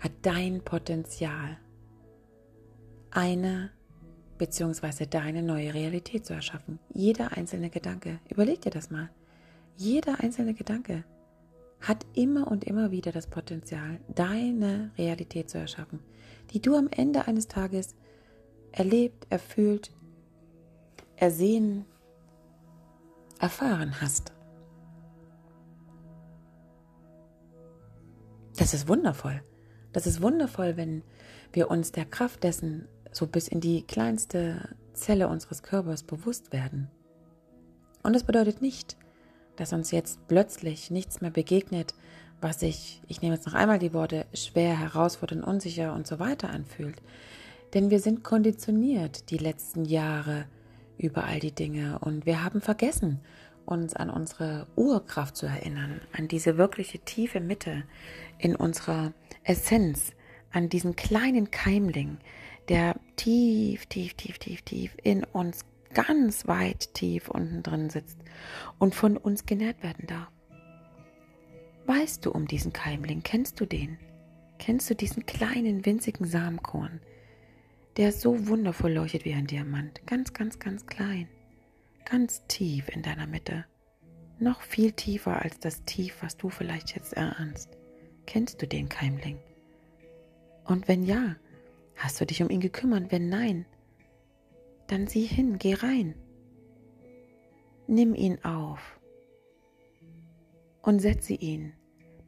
hat 0.00 0.12
dein 0.22 0.62
Potenzial, 0.62 1.58
eine 3.10 3.70
beziehungsweise 4.38 5.06
deine 5.06 5.42
neue 5.42 5.72
Realität 5.72 6.26
zu 6.26 6.34
erschaffen. 6.34 6.80
Jeder 6.92 7.36
einzelne 7.36 7.70
Gedanke, 7.70 8.18
überleg 8.28 8.60
dir 8.60 8.70
das 8.70 8.90
mal. 8.90 9.10
Jeder 9.76 10.20
einzelne 10.20 10.54
Gedanke 10.54 11.04
hat 11.80 12.04
immer 12.14 12.50
und 12.50 12.64
immer 12.64 12.90
wieder 12.90 13.12
das 13.12 13.26
Potenzial, 13.26 14.00
deine 14.12 14.90
Realität 14.98 15.50
zu 15.50 15.58
erschaffen, 15.58 16.00
die 16.52 16.60
du 16.60 16.76
am 16.76 16.88
Ende 16.90 17.26
eines 17.26 17.48
Tages 17.48 17.94
erlebt, 18.72 19.26
erfüllt, 19.30 19.92
ersehen, 21.16 21.84
erfahren 23.38 24.00
hast. 24.00 24.32
Das 28.56 28.74
ist 28.74 28.88
wundervoll. 28.88 29.42
Das 29.92 30.06
ist 30.06 30.22
wundervoll, 30.22 30.76
wenn 30.76 31.02
wir 31.52 31.70
uns 31.70 31.92
der 31.92 32.04
Kraft 32.04 32.42
dessen 32.42 32.88
so 33.12 33.26
bis 33.26 33.48
in 33.48 33.60
die 33.60 33.82
kleinste 33.82 34.76
Zelle 34.92 35.28
unseres 35.28 35.62
Körpers 35.62 36.02
bewusst 36.02 36.52
werden. 36.52 36.88
Und 38.02 38.12
das 38.12 38.24
bedeutet 38.24 38.60
nicht, 38.60 38.96
dass 39.56 39.72
uns 39.72 39.90
jetzt 39.90 40.26
plötzlich 40.26 40.90
nichts 40.90 41.20
mehr 41.20 41.30
begegnet, 41.30 41.94
was 42.44 42.60
sich, 42.60 43.02
ich 43.08 43.22
nehme 43.22 43.34
jetzt 43.34 43.46
noch 43.46 43.54
einmal 43.54 43.80
die 43.80 43.94
Worte, 43.94 44.26
schwer, 44.34 44.78
herausfordernd, 44.78 45.42
unsicher 45.42 45.94
und 45.94 46.06
so 46.06 46.20
weiter 46.20 46.50
anfühlt. 46.50 47.02
Denn 47.72 47.90
wir 47.90 47.98
sind 47.98 48.22
konditioniert 48.22 49.30
die 49.30 49.38
letzten 49.38 49.84
Jahre 49.84 50.44
über 50.96 51.24
all 51.24 51.40
die 51.40 51.54
Dinge 51.54 51.98
und 52.00 52.26
wir 52.26 52.44
haben 52.44 52.60
vergessen, 52.60 53.20
uns 53.64 53.94
an 53.94 54.10
unsere 54.10 54.66
Urkraft 54.76 55.36
zu 55.36 55.46
erinnern, 55.46 56.02
an 56.12 56.28
diese 56.28 56.58
wirkliche 56.58 56.98
tiefe 56.98 57.40
Mitte 57.40 57.84
in 58.38 58.54
unserer 58.54 59.12
Essenz, 59.42 60.12
an 60.52 60.68
diesen 60.68 60.96
kleinen 60.96 61.50
Keimling, 61.50 62.18
der 62.68 62.94
tief, 63.16 63.86
tief, 63.86 64.14
tief, 64.14 64.38
tief, 64.38 64.62
tief 64.62 64.94
in 65.02 65.24
uns 65.24 65.64
ganz 65.94 66.46
weit 66.46 66.92
tief 66.92 67.28
unten 67.28 67.62
drin 67.62 67.88
sitzt 67.88 68.18
und 68.78 68.94
von 68.94 69.16
uns 69.16 69.46
genährt 69.46 69.82
werden 69.82 70.06
darf. 70.06 70.28
Weißt 71.86 72.24
du 72.24 72.30
um 72.32 72.46
diesen 72.46 72.72
Keimling? 72.72 73.22
Kennst 73.22 73.60
du 73.60 73.66
den? 73.66 73.98
Kennst 74.58 74.88
du 74.88 74.94
diesen 74.94 75.26
kleinen, 75.26 75.84
winzigen 75.84 76.26
Samenkorn, 76.26 77.00
der 77.96 78.12
so 78.12 78.46
wundervoll 78.48 78.92
leuchtet 78.92 79.24
wie 79.24 79.34
ein 79.34 79.46
Diamant? 79.46 80.06
Ganz, 80.06 80.32
ganz, 80.32 80.58
ganz 80.58 80.86
klein. 80.86 81.28
Ganz 82.04 82.46
tief 82.46 82.88
in 82.88 83.02
deiner 83.02 83.26
Mitte. 83.26 83.66
Noch 84.38 84.62
viel 84.62 84.92
tiefer 84.92 85.42
als 85.42 85.58
das 85.58 85.84
Tief, 85.84 86.16
was 86.20 86.36
du 86.36 86.48
vielleicht 86.48 86.94
jetzt 86.94 87.12
erahnst. 87.12 87.70
Kennst 88.26 88.62
du 88.62 88.66
den 88.66 88.88
Keimling? 88.88 89.38
Und 90.64 90.88
wenn 90.88 91.04
ja, 91.04 91.36
hast 91.96 92.20
du 92.20 92.26
dich 92.26 92.42
um 92.42 92.50
ihn 92.50 92.60
gekümmert? 92.60 93.12
Wenn 93.12 93.28
nein, 93.28 93.66
dann 94.86 95.06
sieh 95.06 95.26
hin, 95.26 95.58
geh 95.58 95.74
rein. 95.74 96.14
Nimm 97.86 98.14
ihn 98.14 98.42
auf 98.44 98.98
und 100.84 101.00
setze 101.00 101.32
ihn 101.32 101.72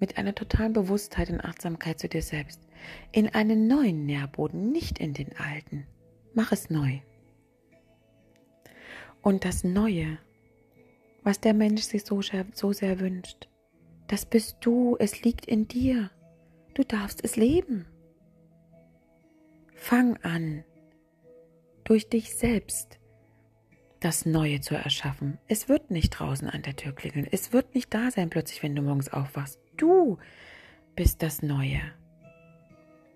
mit 0.01 0.19
einer 0.19 0.35
totalen 0.35 0.73
Bewusstheit 0.73 1.31
und 1.31 1.41
Achtsamkeit 1.41 1.99
zu 1.99 2.09
dir 2.09 2.23
selbst 2.23 2.61
in 3.13 3.29
einen 3.29 3.67
neuen 3.67 4.07
Nährboden, 4.07 4.71
nicht 4.73 4.99
in 4.99 5.15
den 5.15 5.37
alten. 5.37 5.87
Mach 6.35 6.53
es 6.53 6.71
neu. 6.71 7.01
Und 9.23 9.45
das 9.45 9.65
Neue, 9.65 10.19
was 11.23 11.41
der 11.41 11.55
Mensch 11.55 11.83
sich 11.83 12.05
so, 12.05 12.21
so 12.53 12.73
sehr 12.73 13.01
wünscht, 13.01 13.49
das 14.07 14.25
bist 14.25 14.59
du, 14.61 14.97
es 14.99 15.23
liegt 15.23 15.47
in 15.47 15.67
dir. 15.67 16.11
Du 16.75 16.85
darfst 16.85 17.25
es 17.25 17.37
leben. 17.37 17.87
Fang 19.75 20.17
an, 20.19 20.65
durch 21.85 22.09
dich 22.09 22.37
selbst 22.37 23.01
das 24.01 24.27
Neue 24.27 24.61
zu 24.61 24.75
erschaffen. 24.75 25.39
Es 25.49 25.69
wird 25.69 25.91
nicht 25.91 26.11
draußen 26.11 26.49
an 26.49 26.63
der 26.63 26.77
Tür 26.77 26.93
klingeln. 26.93 27.27
Es 27.31 27.53
wird 27.53 27.75
nicht 27.75 27.93
da 27.93 28.11
sein 28.11 28.31
plötzlich, 28.31 28.63
wenn 28.63 28.77
du 28.77 28.83
morgens 28.83 29.13
aufwachst. 29.13 29.59
Du 29.77 30.19
bist 30.95 31.23
das 31.23 31.43
Neue. 31.43 31.81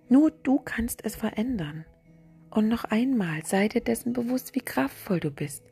Nur 0.08 0.30
du 0.30 0.58
kannst 0.58 1.04
es 1.04 1.16
verändern. 1.16 1.84
Und 2.50 2.68
noch 2.68 2.84
einmal, 2.84 3.44
sei 3.44 3.68
dir 3.68 3.80
dessen 3.80 4.12
bewusst, 4.12 4.54
wie 4.54 4.60
kraftvoll 4.60 5.20
du 5.20 5.30
bist. 5.30 5.62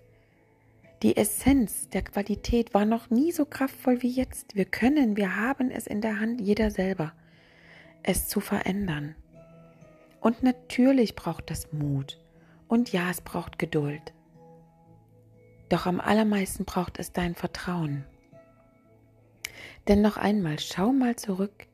Die 1.02 1.16
Essenz 1.16 1.88
der 1.88 2.02
Qualität 2.02 2.74
war 2.74 2.84
noch 2.84 3.10
nie 3.10 3.32
so 3.32 3.44
kraftvoll 3.44 4.02
wie 4.02 4.10
jetzt. 4.10 4.56
Wir 4.56 4.64
können, 4.64 5.16
wir 5.16 5.36
haben 5.36 5.70
es 5.70 5.86
in 5.86 6.00
der 6.00 6.20
Hand, 6.20 6.40
jeder 6.40 6.70
selber, 6.70 7.12
es 8.02 8.28
zu 8.28 8.40
verändern. 8.40 9.14
Und 10.20 10.42
natürlich 10.42 11.14
braucht 11.14 11.50
das 11.50 11.72
Mut. 11.72 12.20
Und 12.66 12.92
ja, 12.92 13.10
es 13.10 13.20
braucht 13.20 13.58
Geduld. 13.58 14.12
Doch 15.68 15.86
am 15.86 16.00
allermeisten 16.00 16.64
braucht 16.64 16.98
es 16.98 17.12
dein 17.12 17.34
Vertrauen. 17.34 18.04
Denn 19.86 20.00
noch 20.00 20.16
einmal, 20.16 20.58
schau 20.58 20.92
mal 20.92 21.16
zurück. 21.16 21.66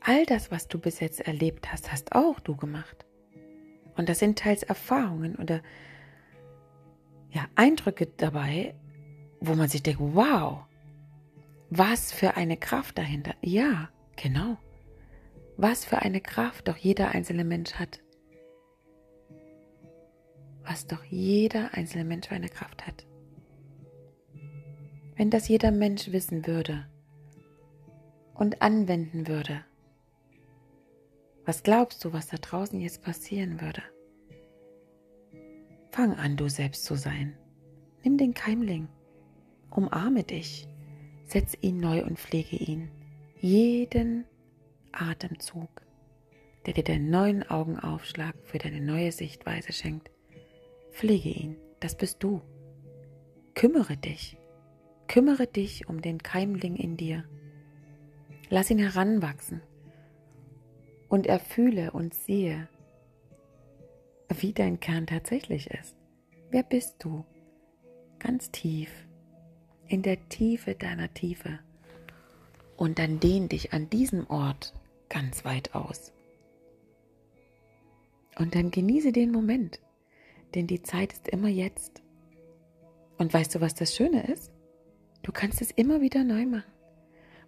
All 0.00 0.26
das, 0.26 0.50
was 0.50 0.68
du 0.68 0.78
bis 0.78 1.00
jetzt 1.00 1.20
erlebt 1.20 1.72
hast, 1.72 1.90
hast 1.90 2.14
auch 2.14 2.40
du 2.40 2.56
gemacht. 2.56 3.06
Und 3.96 4.08
das 4.08 4.18
sind 4.18 4.38
teils 4.38 4.62
Erfahrungen 4.62 5.36
oder 5.36 5.62
ja, 7.30 7.46
Eindrücke 7.54 8.06
dabei, 8.06 8.74
wo 9.40 9.54
man 9.54 9.68
sich 9.68 9.82
denkt, 9.82 10.00
wow, 10.00 10.64
was 11.70 12.12
für 12.12 12.36
eine 12.36 12.56
Kraft 12.56 12.98
dahinter. 12.98 13.34
Ja, 13.40 13.88
genau. 14.16 14.58
Was 15.56 15.84
für 15.84 15.98
eine 15.98 16.20
Kraft 16.20 16.68
doch 16.68 16.76
jeder 16.76 17.10
einzelne 17.10 17.44
Mensch 17.44 17.74
hat 17.74 18.00
was 20.66 20.86
doch 20.86 21.04
jeder 21.04 21.74
einzelne 21.74 22.04
Mensch 22.04 22.28
für 22.28 22.34
eine 22.34 22.48
Kraft 22.48 22.86
hat. 22.86 23.05
Wenn 25.16 25.30
das 25.30 25.48
jeder 25.48 25.70
Mensch 25.70 26.12
wissen 26.12 26.46
würde 26.46 26.86
und 28.34 28.62
anwenden 28.62 29.26
würde, 29.26 29.64
was 31.44 31.62
glaubst 31.62 32.04
du, 32.04 32.12
was 32.12 32.28
da 32.28 32.36
draußen 32.36 32.80
jetzt 32.80 33.02
passieren 33.02 33.60
würde? 33.60 33.82
Fang 35.90 36.14
an, 36.14 36.36
du 36.36 36.48
selbst 36.48 36.84
zu 36.84 36.96
sein. 36.96 37.36
Nimm 38.02 38.18
den 38.18 38.34
Keimling, 38.34 38.88
umarme 39.70 40.22
dich, 40.22 40.68
setz 41.24 41.56
ihn 41.60 41.78
neu 41.78 42.04
und 42.04 42.18
pflege 42.18 42.56
ihn. 42.56 42.90
Jeden 43.40 44.24
Atemzug, 44.92 45.70
der 46.66 46.74
dir 46.74 46.84
den 46.84 47.10
neuen 47.10 47.42
Augenaufschlag 47.42 48.34
für 48.44 48.58
deine 48.58 48.80
neue 48.80 49.12
Sichtweise 49.12 49.72
schenkt, 49.72 50.10
Pflege 50.96 51.28
ihn, 51.28 51.56
das 51.78 51.94
bist 51.94 52.22
du. 52.22 52.40
Kümmere 53.52 53.98
dich, 53.98 54.38
kümmere 55.08 55.46
dich 55.46 55.88
um 55.88 56.00
den 56.00 56.22
Keimling 56.22 56.76
in 56.76 56.96
dir. 56.96 57.24
Lass 58.48 58.70
ihn 58.70 58.78
heranwachsen 58.78 59.60
und 61.08 61.26
erfühle 61.26 61.90
und 61.92 62.14
sehe, 62.14 62.68
wie 64.28 64.52
dein 64.52 64.80
Kern 64.80 65.06
tatsächlich 65.06 65.70
ist. 65.70 65.96
Wer 66.50 66.62
bist 66.62 66.96
du? 67.00 67.24
Ganz 68.18 68.50
tief, 68.50 68.90
in 69.88 70.02
der 70.02 70.28
Tiefe 70.28 70.74
deiner 70.74 71.12
Tiefe. 71.12 71.58
Und 72.76 72.98
dann 72.98 73.20
dehn 73.20 73.48
dich 73.48 73.72
an 73.72 73.88
diesem 73.90 74.28
Ort 74.28 74.74
ganz 75.08 75.44
weit 75.44 75.74
aus. 75.74 76.12
Und 78.38 78.54
dann 78.54 78.70
genieße 78.70 79.12
den 79.12 79.32
Moment 79.32 79.80
denn 80.56 80.66
die 80.66 80.82
Zeit 80.82 81.12
ist 81.12 81.28
immer 81.28 81.48
jetzt. 81.48 82.02
Und 83.18 83.32
weißt 83.32 83.54
du, 83.54 83.60
was 83.60 83.74
das 83.74 83.94
Schöne 83.94 84.26
ist? 84.26 84.50
Du 85.26 85.32
kannst 85.32 85.60
es 85.60 85.72
immer 85.72 86.00
wieder 86.00 86.22
neu 86.22 86.46
machen, 86.46 86.72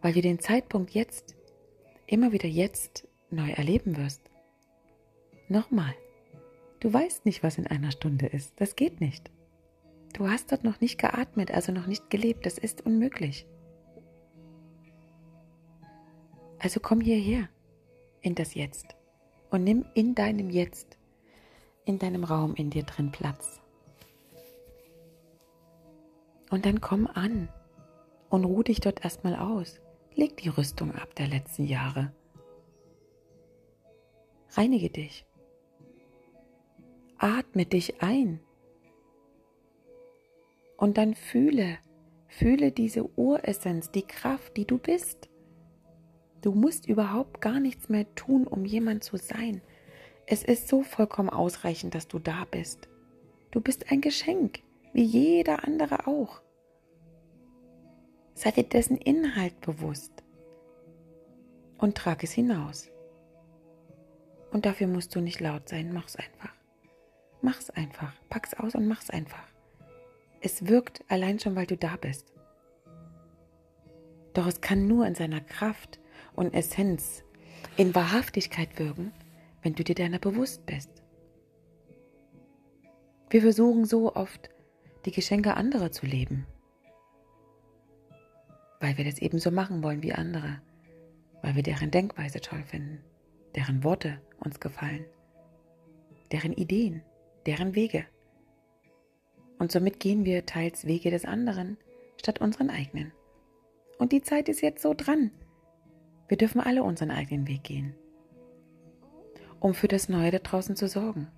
weil 0.03 0.13
du 0.13 0.21
den 0.21 0.41
Zeitpunkt 0.41 0.91
jetzt, 0.91 1.37
immer 2.09 2.33
wieder 2.33 2.49
jetzt 2.49 3.07
neu 3.31 3.51
erleben 3.51 3.97
wirst. 3.97 4.21
Nochmal, 5.49 5.95
du 6.81 6.93
weißt 6.93 7.25
nicht, 7.25 7.45
was 7.45 7.57
in 7.57 7.69
einer 7.69 7.93
Stunde 7.93 8.27
ist. 8.27 8.61
Das 8.61 8.75
geht 8.75 9.01
nicht. 9.01 9.31
Du 10.13 10.29
hast 10.29 10.51
dort 10.51 10.65
noch 10.65 10.81
nicht 10.81 10.99
geatmet, 10.99 11.53
also 11.53 11.71
noch 11.71 11.87
nicht 11.87 12.11
gelebt. 12.11 12.47
Das 12.47 12.59
ist 12.59 12.85
unmöglich. 12.85 13.47
Also 16.59 16.81
komm 16.81 17.01
hierher 17.01 17.49
in 18.23 18.35
das 18.35 18.55
Jetzt 18.55 18.97
und 19.51 19.63
nimm 19.63 19.85
in 19.95 20.17
deinem 20.17 20.51
Jetzt 20.51 20.99
in 21.85 22.01
deinem 22.01 22.25
Raum 22.25 22.57
in 22.57 22.71
dir 22.71 22.83
drin 22.83 23.13
Platz. 23.13 23.61
Und 26.51 26.67
dann 26.67 26.81
komm 26.81 27.07
an 27.07 27.49
und 28.31 28.45
ruh 28.45 28.63
dich 28.63 28.81
dort 28.81 29.05
erstmal 29.05 29.37
aus. 29.37 29.81
Leg 30.15 30.37
die 30.37 30.49
Rüstung 30.49 30.95
ab 30.95 31.15
der 31.15 31.29
letzten 31.29 31.65
Jahre. 31.65 32.13
Reinige 34.51 34.91
dich. 34.91 35.25
Atme 37.19 37.67
dich 37.67 38.03
ein. 38.03 38.41
Und 40.77 40.97
dann 40.97 41.15
fühle, 41.15 41.79
fühle 42.29 42.73
diese 42.73 43.09
Uressenz, 43.19 43.91
die 43.91 44.03
Kraft, 44.03 44.57
die 44.57 44.65
du 44.65 44.79
bist. 44.79 45.29
Du 46.41 46.53
musst 46.53 46.87
überhaupt 46.87 47.41
gar 47.41 47.59
nichts 47.59 47.89
mehr 47.89 48.13
tun, 48.15 48.47
um 48.47 48.65
jemand 48.65 49.03
zu 49.03 49.17
sein. 49.17 49.61
Es 50.27 50.45
ist 50.45 50.69
so 50.69 50.83
vollkommen 50.83 51.31
ausreichend, 51.31 51.95
dass 51.95 52.07
du 52.07 52.19
da 52.19 52.47
bist. 52.51 52.89
Du 53.51 53.61
bist 53.61 53.91
ein 53.91 54.01
Geschenk, 54.01 54.61
wie 54.93 55.03
jeder 55.03 55.65
andere 55.65 56.07
auch. 56.07 56.43
Sei 58.39 58.53
dir 58.53 58.63
dessen 58.63 58.97
Inhalt 58.97 59.61
bewusst 59.63 60.13
und 61.77 61.97
trag 61.97 62.23
es 62.23 62.31
hinaus. 62.31 62.89
Und 64.53 64.65
dafür 64.65 64.87
musst 64.87 65.17
du 65.17 65.21
nicht 65.21 65.41
laut 65.41 65.69
sein, 65.69 65.93
mach's 65.93 66.15
einfach. 66.15 66.55
Mach's 67.43 67.69
einfach, 67.71 68.13
pack's 68.29 68.55
aus 68.55 68.77
und 68.77 68.87
mach's 68.87 69.11
einfach. 69.11 69.43
Es 70.41 70.69
wirkt 70.69 71.05
allein 71.09 71.41
schon, 71.41 71.57
weil 71.57 71.67
du 71.67 71.77
da 71.77 71.97
bist. 71.97 72.33
Doch 74.35 74.47
es 74.47 74.61
kann 74.61 74.87
nur 74.87 75.05
in 75.05 75.17
seiner 75.17 75.41
Kraft 75.41 75.99
und 76.37 76.55
Essenz, 76.55 77.25
in 77.77 77.93
Wahrhaftigkeit 77.93 78.79
wirken, 78.79 79.11
wenn 79.63 79.75
du 79.75 79.83
dir 79.83 79.97
deiner 79.97 80.21
bewusst 80.21 80.65
bist. 80.65 81.03
Wir 83.31 83.43
versuchen 83.43 83.85
so 83.85 84.15
oft, 84.15 84.49
die 85.07 85.13
Geschenke 85.13 85.55
anderer 85.55 85.91
zu 85.91 86.07
leben, 86.07 86.47
weil 88.81 88.97
wir 88.97 89.05
das 89.05 89.19
ebenso 89.19 89.51
machen 89.51 89.83
wollen 89.83 90.03
wie 90.03 90.13
andere, 90.13 90.61
weil 91.43 91.57
wir 91.57 91.63
deren 91.63 91.91
Denkweise 91.91 92.41
toll 92.41 92.63
finden, 92.65 93.03
deren 93.55 93.85
Worte 93.85 94.21
uns 94.39 94.61
gefallen, 94.61 95.05
deren 96.33 96.53
Ideen, 96.53 97.03
deren 97.47 97.75
Wege. 97.75 98.05
Und 99.59 99.73
somit 99.73 99.99
gehen 99.99 100.25
wir 100.25 100.47
teils 100.47 100.87
Wege 100.87 101.11
des 101.11 101.25
anderen 101.25 101.77
statt 102.21 102.41
unseren 102.41 102.71
eigenen. 102.71 103.13
Und 103.99 104.13
die 104.13 104.23
Zeit 104.23 104.49
ist 104.49 104.61
jetzt 104.61 104.83
so 104.83 104.95
dran. 104.95 105.33
Wir 106.29 106.37
dürfen 106.37 106.61
alle 106.61 106.85
unseren 106.85 107.11
eigenen 107.11 107.49
Weg 107.49 107.65
gehen 107.65 107.95
um 109.61 109.75
für 109.75 109.89
das 109.89 110.09
Neue 110.09 110.31
da 110.31 110.39
draußen 110.39 110.77
zu 110.77 110.89
sorgen, 110.89 111.29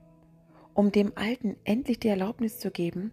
um 0.75 0.93
dem 0.93 1.13
Alten 1.17 1.57
endlich 1.65 1.99
die 2.01 2.09
Erlaubnis 2.09 2.59
zu 2.59 2.71
geben, 2.71 3.13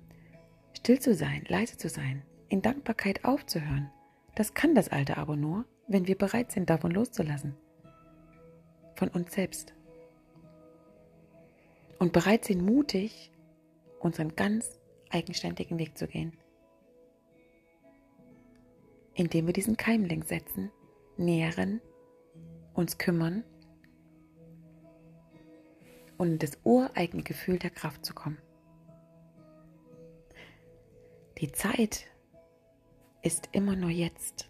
Still 0.73 0.99
zu 0.99 1.15
sein, 1.15 1.43
leise 1.47 1.77
zu 1.77 1.89
sein, 1.89 2.21
in 2.49 2.61
Dankbarkeit 2.61 3.25
aufzuhören, 3.25 3.89
das 4.38 4.54
kann 4.54 4.76
das 4.76 4.89
alte 4.89 5.17
aber 5.17 5.36
nur, 5.36 5.65
wenn 5.88 6.06
wir 6.06 6.15
bereit 6.15 6.52
sind, 6.52 6.69
davon 6.69 6.91
loszulassen. 6.91 7.56
Von 8.95 9.10
uns 9.10 9.34
selbst. 9.34 9.73
Und 11.97 12.13
bereit 12.13 12.45
sind, 12.45 12.63
mutig 12.63 13.32
unseren 14.00 14.36
ganz 14.36 14.80
eigenständigen 15.10 15.80
Weg 15.80 15.97
zu 15.97 16.06
gehen. 16.06 16.38
Indem 19.15 19.47
wir 19.47 19.54
diesen 19.54 19.76
Keimling 19.76 20.21
setzen, 20.21 20.69
nähren, 21.17 21.82
uns 22.76 23.00
kümmern 23.00 23.43
und 26.19 26.28
in 26.34 26.38
das 26.38 26.60
ureigene 26.63 27.23
Gefühl 27.23 27.58
der 27.58 27.71
Kraft 27.71 28.06
zu 28.06 28.13
kommen. 28.13 28.38
Die 31.39 31.52
Zeit 31.52 32.06
ist 33.21 33.49
immer 33.51 33.75
nur 33.75 33.89
jetzt. 33.89 34.49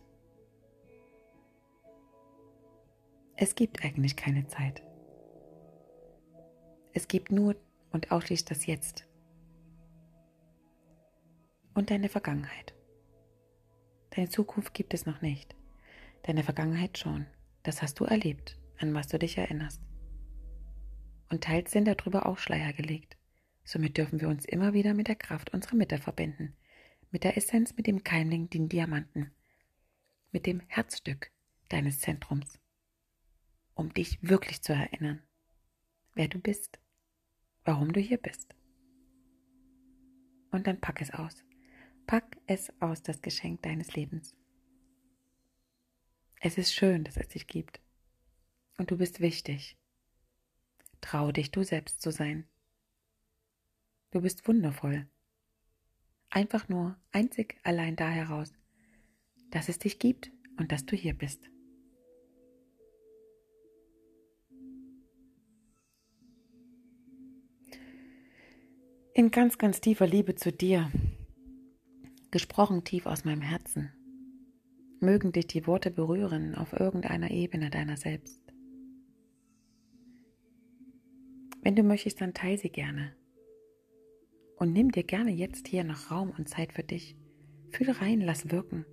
Es 3.35 3.55
gibt 3.55 3.83
eigentlich 3.83 4.15
keine 4.15 4.47
Zeit. 4.47 4.83
Es 6.93 7.07
gibt 7.07 7.31
nur 7.31 7.55
und 7.91 8.11
ausschließlich 8.11 8.45
das 8.45 8.65
Jetzt 8.65 9.07
und 11.77 11.91
deine 11.91 12.09
Vergangenheit. 12.09 12.73
Deine 14.09 14.29
Zukunft 14.29 14.73
gibt 14.73 14.95
es 14.95 15.05
noch 15.05 15.21
nicht. 15.21 15.55
Deine 16.23 16.43
Vergangenheit 16.43 16.97
schon. 16.97 17.27
Das 17.61 17.83
hast 17.83 17.99
du 17.99 18.05
erlebt, 18.05 18.57
an 18.79 18.95
was 18.95 19.07
du 19.07 19.19
dich 19.19 19.37
erinnerst. 19.37 19.81
Und 21.29 21.43
teils 21.43 21.71
sind 21.71 21.85
darüber 21.85 22.25
auch 22.25 22.39
Schleier 22.39 22.73
gelegt. 22.73 23.15
Somit 23.63 23.97
dürfen 23.97 24.19
wir 24.19 24.27
uns 24.27 24.45
immer 24.45 24.73
wieder 24.73 24.95
mit 24.95 25.07
der 25.07 25.15
Kraft 25.15 25.53
unserer 25.53 25.75
Mitte 25.75 25.99
verbinden, 25.99 26.55
mit 27.11 27.23
der 27.23 27.37
Essenz, 27.37 27.75
mit 27.75 27.87
dem 27.87 28.03
Keimling, 28.03 28.49
den 28.49 28.69
Diamanten, 28.69 29.31
mit 30.31 30.45
dem 30.45 30.59
Herzstück 30.67 31.31
deines 31.69 31.99
Zentrums, 31.99 32.59
um 33.75 33.93
dich 33.93 34.21
wirklich 34.21 34.61
zu 34.61 34.73
erinnern, 34.73 35.21
wer 36.13 36.27
du 36.27 36.39
bist, 36.39 36.79
warum 37.63 37.93
du 37.93 37.99
hier 37.99 38.17
bist. 38.17 38.55
Und 40.51 40.67
dann 40.67 40.79
pack 40.79 41.01
es 41.01 41.11
aus. 41.11 41.43
Pack 42.07 42.37
es 42.47 42.71
aus, 42.81 43.01
das 43.03 43.21
Geschenk 43.21 43.61
deines 43.63 43.93
Lebens. 43.95 44.33
Es 46.39 46.57
ist 46.57 46.73
schön, 46.73 47.03
dass 47.03 47.17
es 47.17 47.27
dich 47.27 47.47
gibt. 47.47 47.81
Und 48.77 48.91
du 48.91 48.97
bist 48.97 49.19
wichtig. 49.19 49.77
Trau 51.01 51.31
dich, 51.31 51.51
du 51.51 51.63
selbst 51.63 52.01
zu 52.01 52.11
sein. 52.11 52.47
Du 54.11 54.21
bist 54.21 54.47
wundervoll. 54.47 55.07
Einfach 56.29 56.67
nur 56.67 56.97
einzig 57.11 57.57
allein 57.63 57.95
da 57.95 58.09
heraus, 58.09 58.53
dass 59.49 59.69
es 59.69 59.79
dich 59.79 59.97
gibt 59.97 60.31
und 60.57 60.71
dass 60.71 60.85
du 60.85 60.95
hier 60.95 61.13
bist. 61.13 61.49
In 69.13 69.31
ganz, 69.31 69.57
ganz 69.57 69.81
tiefer 69.81 70.05
Liebe 70.05 70.35
zu 70.35 70.51
dir, 70.51 70.91
gesprochen 72.29 72.83
tief 72.83 73.07
aus 73.07 73.25
meinem 73.25 73.41
Herzen, 73.41 73.91
mögen 74.99 75.31
dich 75.31 75.47
die 75.47 75.65
Worte 75.65 75.89
berühren 75.89 76.53
auf 76.53 76.73
irgendeiner 76.73 77.31
Ebene 77.31 77.71
deiner 77.71 77.97
selbst. 77.97 78.41
Wenn 81.61 81.75
du 81.75 81.83
möchtest, 81.83 82.21
dann 82.21 82.35
teile 82.35 82.57
sie 82.57 82.69
gerne 82.69 83.15
und 84.57 84.73
nimm 84.73 84.91
dir 84.91 85.03
gerne 85.03 85.31
jetzt 85.31 85.67
hier 85.67 85.83
noch 85.83 86.11
Raum 86.11 86.33
und 86.37 86.49
Zeit 86.49 86.73
für 86.73 86.83
dich. 86.83 87.15
Fühl 87.71 87.91
rein, 87.91 88.21
lass 88.21 88.51
wirken. 88.51 88.85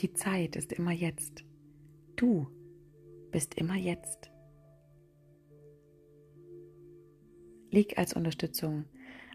Die 0.00 0.12
Zeit 0.12 0.56
ist 0.56 0.72
immer 0.72 0.92
jetzt. 0.92 1.44
Du 2.16 2.46
bist 3.30 3.54
immer 3.54 3.76
jetzt. 3.76 4.30
Leg 7.70 7.98
als 7.98 8.12
Unterstützung 8.12 8.84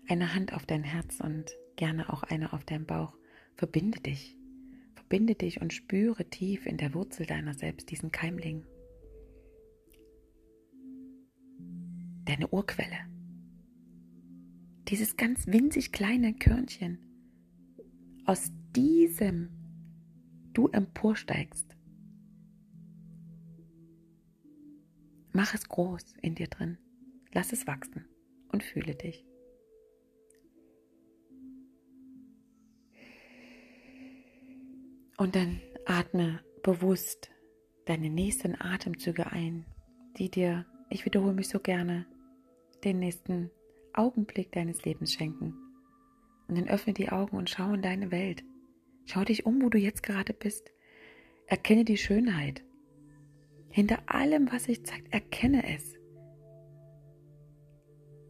eine 0.08 0.34
Hand 0.34 0.54
auf 0.54 0.66
dein 0.66 0.84
Herz 0.84 1.20
und 1.20 1.52
gerne 1.76 2.12
auch 2.12 2.24
eine 2.24 2.54
auf 2.54 2.64
deinen 2.64 2.86
Bauch. 2.86 3.14
Verbinde 3.56 4.00
dich. 4.00 4.38
Verbinde 4.96 5.36
dich 5.36 5.62
und 5.62 5.74
spüre 5.74 6.26
tief 6.30 6.66
in 6.66 6.78
der 6.78 6.94
Wurzel 6.94 7.26
deiner 7.26 7.54
selbst 7.54 7.92
diesen 7.92 8.12
Keimling. 8.12 8.64
Deine 12.30 12.48
Urquelle. 12.50 13.08
Dieses 14.88 15.18
ganz 15.18 15.48
winzig 15.48 15.92
kleine 15.92 16.36
Körnchen, 16.36 17.00
aus 18.26 18.52
diesem 18.76 19.50
du 20.54 20.68
emporsteigst. 20.68 21.76
Mach 25.34 25.54
es 25.56 25.68
groß 25.68 26.14
in 26.22 26.36
dir 26.36 26.48
drin. 26.48 26.78
Lass 27.34 27.52
es 27.52 27.66
wachsen 27.66 28.06
und 28.52 28.64
fühle 28.64 28.96
dich. 28.96 29.26
Und 35.18 35.36
dann 35.36 35.60
atme 35.86 36.44
bewusst 36.64 37.32
deine 37.86 38.10
nächsten 38.10 38.60
Atemzüge 38.60 39.32
ein, 39.32 39.66
die 40.18 40.30
dir, 40.30 40.66
ich 40.90 41.06
wiederhole 41.06 41.34
mich 41.34 41.50
so 41.50 41.60
gerne, 41.60 42.06
den 42.84 43.00
nächsten 43.00 43.52
Augenblick 43.94 44.52
deines 44.52 44.84
Lebens 44.86 45.14
schenken. 45.14 45.54
Und 46.48 46.58
dann 46.58 46.68
öffne 46.68 46.94
die 46.94 47.10
Augen 47.10 47.38
und 47.38 47.50
schau 47.50 47.74
in 47.74 47.82
deine 47.82 48.12
Welt. 48.12 48.44
Schau 49.06 49.24
dich 49.24 49.46
um, 49.46 49.62
wo 49.62 49.70
du 49.70 49.78
jetzt 49.78 50.04
gerade 50.04 50.34
bist. 50.34 50.72
Erkenne 51.48 51.84
die 51.84 51.98
Schönheit. 51.98 52.64
Hinter 53.70 54.00
allem, 54.08 54.52
was 54.52 54.66
sich 54.66 54.86
zeigt, 54.86 55.14
erkenne 55.14 55.76
es. 55.76 55.96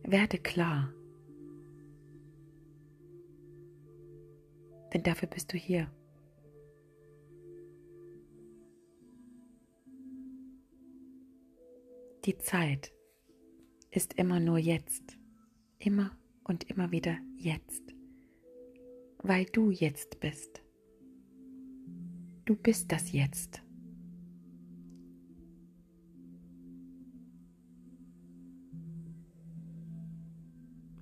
Werde 0.04 0.38
klar. 0.38 0.94
Denn 4.94 5.04
dafür 5.04 5.30
bist 5.30 5.54
du 5.54 5.58
hier. 5.58 5.90
Die 12.26 12.38
Zeit 12.38 12.92
ist 13.92 14.14
immer 14.14 14.40
nur 14.40 14.58
jetzt. 14.58 15.18
Immer 15.80 16.12
und 16.44 16.70
immer 16.70 16.92
wieder 16.92 17.18
jetzt. 17.38 17.94
Weil 19.20 19.46
du 19.46 19.72
jetzt 19.72 20.20
bist. 20.20 20.62
Du 22.46 22.56
bist 22.56 22.92
das 22.92 23.12
Jetzt. 23.12 23.62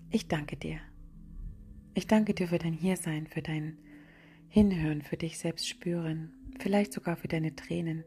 Ich 0.10 0.28
danke 0.28 0.58
dir. 0.58 0.80
Ich 1.94 2.08
danke 2.08 2.34
dir 2.34 2.48
für 2.48 2.58
dein 2.58 2.74
Hiersein, 2.74 3.28
für 3.28 3.42
dein 3.42 3.78
Hinhören, 4.50 5.02
für 5.02 5.18
dich 5.18 5.38
selbst 5.38 5.68
spüren, 5.68 6.34
vielleicht 6.60 6.94
sogar 6.94 7.18
für 7.18 7.28
deine 7.28 7.56
Tränen, 7.56 8.04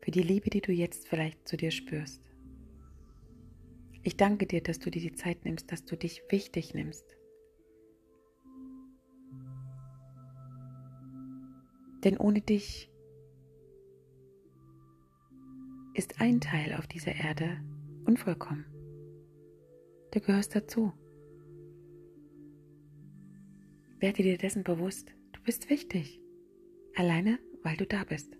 für 0.00 0.10
die 0.10 0.22
Liebe, 0.22 0.50
die 0.50 0.60
du 0.60 0.72
jetzt 0.72 1.08
vielleicht 1.08 1.46
zu 1.46 1.56
dir 1.56 1.70
spürst. 1.70 2.29
Ich 4.10 4.16
danke 4.16 4.44
dir, 4.44 4.60
dass 4.60 4.80
du 4.80 4.90
dir 4.90 5.00
die 5.00 5.14
Zeit 5.14 5.44
nimmst, 5.44 5.70
dass 5.70 5.84
du 5.84 5.96
dich 5.96 6.20
wichtig 6.30 6.74
nimmst. 6.74 7.04
Denn 12.02 12.16
ohne 12.16 12.40
dich 12.40 12.90
ist 15.94 16.20
ein 16.20 16.40
Teil 16.40 16.74
auf 16.74 16.88
dieser 16.88 17.14
Erde 17.14 17.60
unvollkommen. 18.04 18.64
Du 20.10 20.18
gehörst 20.18 20.56
dazu. 20.56 20.92
Werde 24.00 24.24
dir 24.24 24.38
dessen 24.38 24.64
bewusst, 24.64 25.14
du 25.30 25.40
bist 25.42 25.70
wichtig, 25.70 26.20
alleine 26.96 27.38
weil 27.62 27.76
du 27.76 27.86
da 27.86 28.02
bist. 28.02 28.36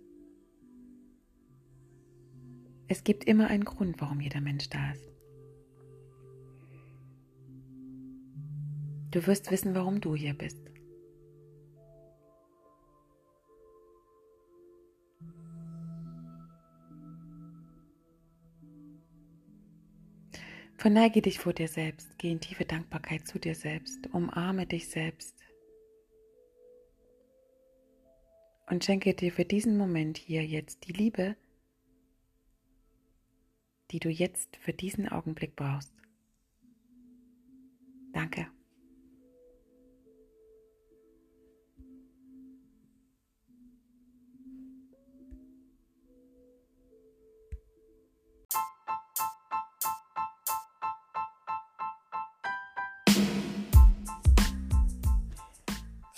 Es 2.89 3.05
gibt 3.05 3.23
immer 3.23 3.47
einen 3.47 3.65
Grund, 3.65 4.01
warum 4.01 4.21
jeder 4.21 4.41
Mensch 4.41 4.69
da 4.69 4.91
ist. 4.91 5.20
Du 9.11 9.27
wirst 9.27 9.51
wissen, 9.51 9.75
warum 9.75 10.01
du 10.01 10.15
hier 10.15 10.35
bist. 10.35 10.71
Verneige 20.77 21.21
dich 21.21 21.39
vor 21.39 21.53
dir 21.53 21.69
selbst, 21.69 22.17
geh 22.17 22.31
in 22.31 22.41
tiefe 22.41 22.65
Dankbarkeit 22.65 23.27
zu 23.27 23.39
dir 23.39 23.55
selbst, 23.55 24.07
umarme 24.15 24.67
dich 24.67 24.89
selbst 24.89 25.35
und 28.71 28.83
schenke 28.83 29.13
dir 29.13 29.31
für 29.31 29.45
diesen 29.45 29.77
Moment 29.77 30.17
hier 30.17 30.47
jetzt 30.47 30.87
die 30.87 30.93
Liebe, 30.93 31.37
die 33.91 33.99
du 33.99 34.09
jetzt 34.09 34.57
für 34.57 34.73
diesen 34.73 35.07
Augenblick 35.07 35.55
brauchst. 35.55 35.93
Danke. 38.15 38.47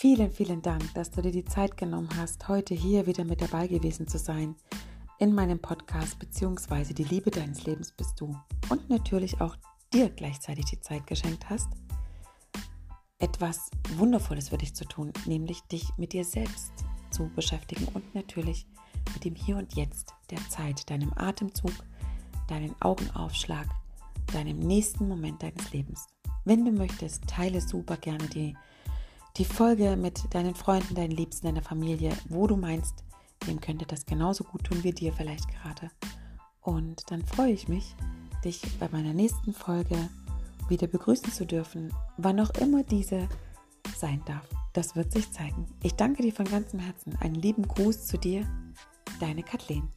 Vielen, 0.03 0.32
vielen 0.32 0.62
Dank, 0.62 0.82
dass 0.94 1.12
du 1.12 1.22
dir 1.22 1.30
die 1.30 1.44
Zeit 1.44 1.76
genommen 1.76 2.09
hast, 2.16 2.48
heute 2.48 2.74
hier 2.74 3.07
wieder 3.07 3.22
mit 3.22 3.40
dabei 3.40 3.68
gewesen 3.68 4.09
zu 4.09 4.18
sein 4.18 4.57
in 5.20 5.32
meinem 5.32 5.61
Podcast 5.61 6.18
beziehungsweise 6.18 6.92
die 6.92 7.05
Liebe 7.05 7.30
deines 7.30 7.66
Lebens 7.66 7.92
bist 7.92 8.20
du 8.20 8.36
und 8.68 8.90
natürlich 8.90 9.40
auch 9.40 9.55
dir 9.94 10.11
gleichzeitig 10.11 10.64
die 10.64 10.80
Zeit 10.80 11.07
geschenkt 11.07 11.48
hast, 11.48 11.68
etwas 13.20 13.70
Wundervolles 13.96 14.48
für 14.48 14.59
dich 14.59 14.74
zu 14.74 14.86
tun, 14.86 15.12
nämlich 15.24 15.62
dich 15.68 15.96
mit 15.98 16.14
dir 16.14 16.24
selbst 16.24 16.72
zu 17.12 17.30
beschäftigen 17.36 17.86
und 17.94 18.12
natürlich 18.12 18.66
mit 19.14 19.24
dem 19.24 19.36
Hier 19.36 19.57
und 19.57 19.76
Jetzt 19.76 20.14
der 20.32 20.40
Zeit, 20.48 20.90
deinem 20.90 21.12
Atemzug, 21.14 21.74
deinen 22.48 22.74
Augenaufschlag, 22.80 23.68
deinem 24.32 24.59
nächsten 24.59 25.07
Moment 25.07 25.44
deines 25.44 25.72
Lebens. 25.72 26.09
Wenn 26.44 26.64
du 26.64 26.72
möchtest, 26.72 27.28
teile 27.28 27.61
super 27.61 27.96
gerne 27.96 28.26
die 28.26 28.57
die 29.37 29.45
Folge 29.45 29.97
mit 29.97 30.35
deinen 30.35 30.55
Freunden, 30.55 30.95
deinen 30.95 31.12
Liebsten, 31.12 31.47
deiner 31.47 31.62
Familie, 31.62 32.12
wo 32.28 32.47
du 32.47 32.57
meinst, 32.57 33.05
dem 33.47 33.61
könnte 33.61 33.87
das 33.87 34.07
genauso 34.07 34.45
gut 34.45 34.64
tun 34.64 34.83
wie 34.83 34.93
dir 34.93 35.12
vielleicht 35.12 35.49
gerade. 35.49 35.91
Und 36.61 37.11
dann 37.11 37.24
freue 37.24 37.53
ich 37.53 37.68
mich, 37.68 37.97
dich 38.45 38.62
bei 38.78 38.89
meiner 38.93 39.14
nächsten 39.14 39.53
Folge 39.53 39.97
wieder 40.68 40.87
begrüßen 40.87 41.33
zu 41.33 41.45
dürfen, 41.47 41.93
wann 42.16 42.41
auch 42.41 42.51
immer 42.51 42.83
diese 42.85 43.28
sein 43.97 44.22
darf. 44.26 44.49
Das 44.72 44.97
wird 44.97 45.12
sich 45.12 45.30
zeigen. 45.33 45.66
Ich 45.83 45.95
danke 45.95 46.22
dir 46.22 46.33
von 46.33 46.47
ganzem 46.47 46.80
Herzen. 46.80 47.16
Einen 47.20 47.35
lieben 47.35 47.66
Gruß 47.66 48.07
zu 48.07 48.16
dir, 48.16 48.47
deine 49.20 49.43
Kathleen. 49.43 49.89